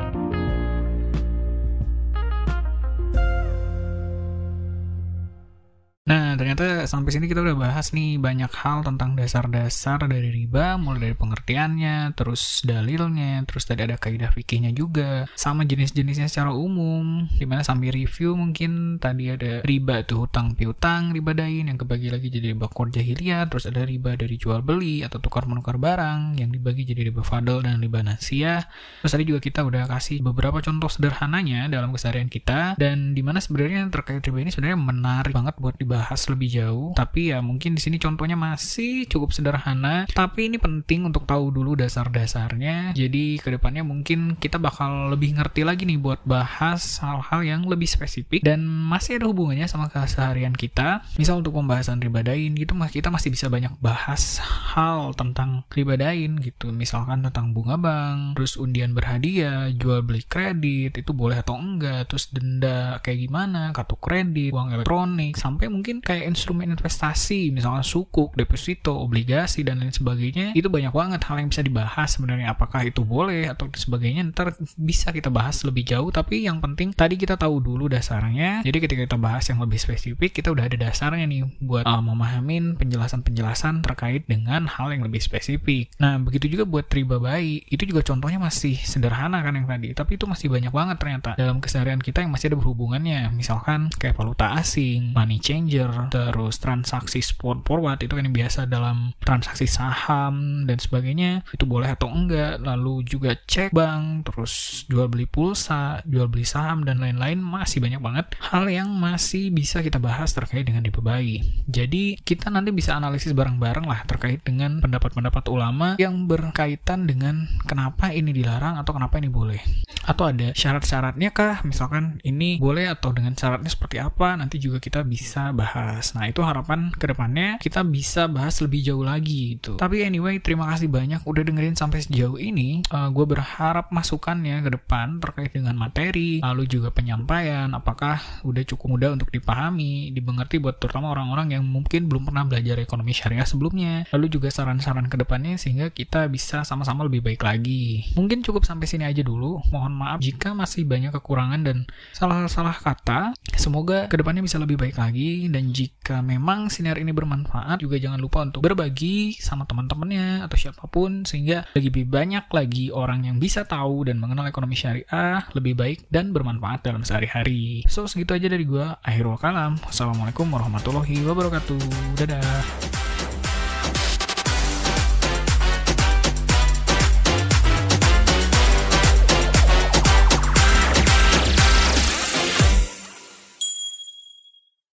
Nah, 6.09 6.33
ternyata 6.33 6.89
sampai 6.89 7.13
sini 7.13 7.29
kita 7.29 7.45
udah 7.45 7.53
bahas 7.53 7.93
nih 7.93 8.17
banyak 8.17 8.49
hal 8.49 8.81
tentang 8.81 9.13
dasar-dasar 9.13 10.09
dari 10.09 10.33
riba, 10.33 10.73
mulai 10.81 11.05
dari 11.05 11.13
pengertiannya, 11.13 12.17
terus 12.17 12.65
dalilnya, 12.65 13.45
terus 13.45 13.69
tadi 13.69 13.85
ada 13.85 13.93
kaidah 13.93 14.33
fikihnya 14.33 14.73
juga, 14.73 15.29
sama 15.37 15.69
jenis-jenisnya 15.69 16.25
secara 16.25 16.49
umum, 16.49 17.29
di 17.29 17.45
mana 17.45 17.61
sambil 17.61 17.93
review 17.93 18.33
mungkin 18.33 18.97
tadi 18.97 19.29
ada 19.29 19.61
riba 19.61 20.01
tuh 20.01 20.25
hutang 20.25 20.57
piutang, 20.57 21.13
riba 21.13 21.37
dain 21.37 21.69
yang 21.69 21.77
kebagi 21.77 22.09
lagi 22.09 22.33
jadi 22.33 22.57
riba 22.57 22.73
kor 22.73 22.89
jahiliyah, 22.89 23.45
terus 23.45 23.69
ada 23.69 23.85
riba 23.85 24.17
dari 24.17 24.33
jual 24.33 24.65
beli 24.65 25.05
atau 25.05 25.21
tukar 25.21 25.45
menukar 25.45 25.77
barang 25.77 26.41
yang 26.41 26.49
dibagi 26.49 26.89
jadi 26.89 27.13
riba 27.13 27.21
fadl 27.21 27.61
dan 27.61 27.85
riba 27.85 28.01
nasia. 28.01 28.65
Terus 29.05 29.13
tadi 29.13 29.29
juga 29.29 29.45
kita 29.45 29.61
udah 29.61 29.85
kasih 29.85 30.25
beberapa 30.25 30.57
contoh 30.57 30.89
sederhananya 30.89 31.69
dalam 31.69 31.93
keseharian 31.93 32.33
kita 32.33 32.73
dan 32.81 33.13
di 33.13 33.21
mana 33.21 33.37
sebenarnya 33.37 33.85
terkait 33.93 34.25
riba 34.25 34.41
ini 34.41 34.49
sebenarnya 34.49 34.79
menarik 34.81 35.37
banget 35.37 35.53
buat 35.61 35.77
dibahas 35.77 35.98
bahas 35.99 36.25
lebih 36.31 36.49
jauh. 36.49 36.89
Tapi 36.95 37.35
ya 37.35 37.43
mungkin 37.43 37.75
di 37.75 37.81
sini 37.83 37.99
contohnya 37.99 38.39
masih 38.39 39.03
cukup 39.11 39.35
sederhana. 39.35 40.07
Tapi 40.07 40.47
ini 40.47 40.55
penting 40.55 41.03
untuk 41.11 41.27
tahu 41.27 41.51
dulu 41.51 41.75
dasar-dasarnya. 41.75 42.95
Jadi 42.95 43.37
ke 43.43 43.51
depannya 43.51 43.83
mungkin 43.83 44.39
kita 44.39 44.55
bakal 44.55 45.11
lebih 45.11 45.35
ngerti 45.35 45.67
lagi 45.67 45.83
nih 45.83 45.99
buat 45.99 46.23
bahas 46.23 47.03
hal-hal 47.03 47.43
yang 47.43 47.61
lebih 47.67 47.89
spesifik. 47.89 48.39
Dan 48.45 48.63
masih 48.63 49.19
ada 49.19 49.27
hubungannya 49.27 49.67
sama 49.67 49.91
keseharian 49.91 50.55
kita. 50.55 51.03
Misal 51.19 51.43
untuk 51.43 51.55
pembahasan 51.57 51.99
ribadain 51.99 52.55
gitu 52.55 52.73
kita 52.89 53.09
masih 53.09 53.33
bisa 53.33 53.49
banyak 53.49 53.73
bahas 53.81 54.39
hal 54.75 55.11
tentang 55.17 55.65
ribadain 55.73 56.37
gitu. 56.39 56.69
Misalkan 56.69 57.25
tentang 57.25 57.51
bunga 57.51 57.75
bank 57.75 58.37
terus 58.37 58.55
undian 58.55 58.93
berhadiah 58.93 59.73
jual 59.73 60.05
beli 60.05 60.21
kredit 60.23 61.01
itu 61.01 61.11
boleh 61.11 61.41
atau 61.41 61.57
enggak 61.57 62.07
terus 62.07 62.29
denda 62.29 63.01
kayak 63.01 63.25
gimana 63.25 63.73
kartu 63.73 63.97
kredit 63.97 64.53
uang 64.53 64.77
elektronik. 64.77 65.33
Sampai 65.35 65.67
mungkin 65.67 65.88
mungkin 65.89 66.05
kayak 66.05 66.29
instrumen 66.29 66.69
investasi, 66.69 67.49
misalnya 67.49 67.81
sukuk, 67.81 68.37
deposito, 68.37 68.93
obligasi, 68.93 69.65
dan 69.65 69.81
lain 69.81 69.89
sebagainya, 69.89 70.53
itu 70.53 70.69
banyak 70.69 70.93
banget 70.93 71.25
hal 71.25 71.41
yang 71.41 71.49
bisa 71.49 71.65
dibahas 71.65 72.13
sebenarnya. 72.13 72.53
Apakah 72.53 72.85
itu 72.85 73.01
boleh 73.01 73.49
atau 73.49 73.65
sebagainya, 73.73 74.29
ntar 74.29 74.53
bisa 74.77 75.09
kita 75.09 75.33
bahas 75.33 75.65
lebih 75.65 75.89
jauh, 75.89 76.13
tapi 76.13 76.45
yang 76.45 76.61
penting 76.61 76.93
tadi 76.93 77.17
kita 77.17 77.41
tahu 77.41 77.57
dulu 77.57 77.89
dasarnya, 77.89 78.61
jadi 78.61 78.77
ketika 78.85 79.01
kita 79.09 79.17
bahas 79.17 79.49
yang 79.49 79.57
lebih 79.57 79.81
spesifik, 79.81 80.29
kita 80.29 80.53
udah 80.53 80.69
ada 80.69 80.77
dasarnya 80.77 81.25
nih 81.25 81.49
buat 81.57 81.89
uh, 81.89 82.05
memahamin 82.05 82.77
penjelasan-penjelasan 82.77 83.81
terkait 83.81 84.29
dengan 84.29 84.69
hal 84.69 84.93
yang 84.93 85.01
lebih 85.01 85.25
spesifik. 85.25 85.89
Nah, 85.97 86.21
begitu 86.21 86.53
juga 86.53 86.69
buat 86.69 86.85
riba 86.85 87.17
bayi, 87.17 87.65
itu 87.65 87.81
juga 87.89 88.05
contohnya 88.05 88.37
masih 88.37 88.77
sederhana 88.77 89.41
kan 89.41 89.57
yang 89.57 89.65
tadi, 89.65 89.97
tapi 89.97 90.21
itu 90.21 90.29
masih 90.29 90.53
banyak 90.53 90.69
banget 90.69 91.01
ternyata 91.01 91.33
dalam 91.33 91.57
keseharian 91.57 91.97
kita 91.97 92.21
yang 92.21 92.29
masih 92.29 92.53
ada 92.53 92.61
berhubungannya, 92.61 93.33
misalkan 93.33 93.89
kayak 93.97 94.13
valuta 94.13 94.53
asing, 94.53 95.17
money 95.17 95.39
changer, 95.39 95.78
terus 96.09 96.59
transaksi 96.59 97.23
spot 97.23 97.63
forward 97.63 98.01
itu 98.03 98.11
kan 98.11 98.25
yang 98.25 98.35
biasa 98.35 98.67
dalam 98.67 99.15
transaksi 99.23 99.69
saham 99.69 100.65
dan 100.67 100.81
sebagainya 100.81 101.47
itu 101.53 101.63
boleh 101.63 101.93
atau 101.93 102.11
enggak, 102.11 102.59
lalu 102.59 103.05
juga 103.07 103.37
cek 103.37 103.71
bank, 103.71 104.27
terus 104.27 104.83
jual 104.89 105.07
beli 105.07 105.29
pulsa, 105.29 106.03
jual 106.03 106.27
beli 106.27 106.43
saham 106.43 106.83
dan 106.83 106.99
lain-lain 106.99 107.39
masih 107.39 107.79
banyak 107.79 108.01
banget 108.01 108.25
hal 108.41 108.65
yang 108.67 108.89
masih 108.91 109.53
bisa 109.53 109.79
kita 109.85 110.01
bahas 110.01 110.33
terkait 110.33 110.65
dengan 110.65 110.83
riba 110.83 110.99
bayi. 110.99 111.45
Jadi 111.69 112.17
kita 112.19 112.49
nanti 112.49 112.73
bisa 112.73 112.97
analisis 112.97 113.31
bareng-bareng 113.31 113.85
lah 113.85 114.03
terkait 114.09 114.41
dengan 114.41 114.81
pendapat-pendapat 114.81 115.45
ulama 115.47 115.95
yang 116.01 116.25
berkaitan 116.25 117.05
dengan 117.05 117.45
kenapa 117.69 118.09
ini 118.09 118.33
dilarang 118.33 118.81
atau 118.81 118.97
kenapa 118.97 119.21
ini 119.21 119.29
boleh. 119.29 119.61
Atau 120.09 120.25
ada 120.25 120.55
syarat-syaratnya 120.57 121.29
kah? 121.29 121.61
Misalkan 121.61 122.17
ini 122.25 122.57
boleh 122.57 122.89
atau 122.89 123.13
dengan 123.13 123.37
syaratnya 123.37 123.69
seperti 123.69 124.01
apa? 124.01 124.33
Nanti 124.33 124.57
juga 124.57 124.81
kita 124.81 125.05
bisa 125.05 125.53
bahas. 125.59 126.15
Nah, 126.15 126.31
itu 126.31 126.39
harapan 126.39 126.87
ke 126.95 127.11
depannya 127.11 127.59
kita 127.59 127.83
bisa 127.83 128.31
bahas 128.31 128.63
lebih 128.63 128.79
jauh 128.79 129.03
lagi 129.03 129.59
gitu. 129.59 129.75
Tapi 129.75 130.07
anyway, 130.07 130.39
terima 130.39 130.71
kasih 130.71 130.87
banyak 130.87 131.27
udah 131.27 131.43
dengerin 131.43 131.75
sampai 131.75 131.99
sejauh 131.99 132.39
ini. 132.39 132.87
Uh, 132.87 132.95
eh, 132.95 133.09
gue 133.11 133.25
berharap 133.27 133.91
masukannya 133.91 134.63
ke 134.63 134.69
depan 134.79 135.19
terkait 135.19 135.51
dengan 135.51 135.75
materi, 135.75 136.39
lalu 136.39 136.63
juga 136.71 136.95
penyampaian, 136.95 137.67
apakah 137.75 138.23
udah 138.47 138.63
cukup 138.63 138.87
mudah 138.95 139.09
untuk 139.19 139.27
dipahami, 139.35 140.15
dimengerti 140.15 140.63
buat 140.63 140.79
terutama 140.79 141.11
orang-orang 141.11 141.59
yang 141.59 141.63
mungkin 141.67 142.07
belum 142.07 142.31
pernah 142.31 142.47
belajar 142.47 142.79
ekonomi 142.79 143.11
syariah 143.11 143.43
sebelumnya. 143.43 144.07
Lalu 144.15 144.39
juga 144.39 144.47
saran-saran 144.53 145.11
ke 145.11 145.19
depannya 145.19 145.59
sehingga 145.59 145.91
kita 145.91 146.29
bisa 146.31 146.63
sama-sama 146.63 147.03
lebih 147.03 147.25
baik 147.25 147.41
lagi. 147.43 148.07
Mungkin 148.15 148.45
cukup 148.45 148.63
sampai 148.63 148.85
sini 148.85 149.03
aja 149.03 149.25
dulu. 149.25 149.59
Mohon 149.73 149.93
maaf 149.97 150.17
jika 150.21 150.53
masih 150.53 150.85
banyak 150.85 151.11
kekurangan 151.11 151.61
dan 151.65 151.77
salah-salah 152.13 152.77
kata. 152.77 153.33
Semoga 153.57 154.07
ke 154.07 154.15
depannya 154.15 154.45
bisa 154.45 154.61
lebih 154.61 154.79
baik 154.79 154.95
lagi 154.95 155.48
dan 155.49 155.73
jika 155.73 156.21
memang 156.21 156.69
sinar 156.69 157.01
ini 157.01 157.11
bermanfaat, 157.11 157.81
juga 157.81 157.97
jangan 157.97 158.21
lupa 158.21 158.45
untuk 158.45 158.61
berbagi 158.63 159.35
sama 159.37 159.65
teman-temannya 159.65 160.45
atau 160.45 160.57
siapa 160.57 160.85
pun 160.87 161.25
sehingga 161.25 161.65
lebih 161.73 162.05
banyak 162.05 162.45
lagi 162.49 162.93
orang 162.93 163.25
yang 163.25 163.37
bisa 163.41 163.65
tahu 163.65 164.05
dan 164.05 164.21
mengenal 164.21 164.45
ekonomi 164.45 164.77
syariah 164.77 165.45
lebih 165.57 165.73
baik 165.73 165.99
dan 166.13 166.29
bermanfaat 166.29 166.85
dalam 166.85 167.01
sehari-hari. 167.01 167.83
So, 167.89 168.05
segitu 168.05 168.37
aja 168.37 168.47
dari 168.47 168.63
gua. 168.63 169.01
Akhirul 169.01 169.41
kalam. 169.41 169.81
Wassalamualaikum 169.83 170.45
warahmatullahi 170.49 171.25
wabarakatuh. 171.25 171.81
Dadah. 172.21 173.08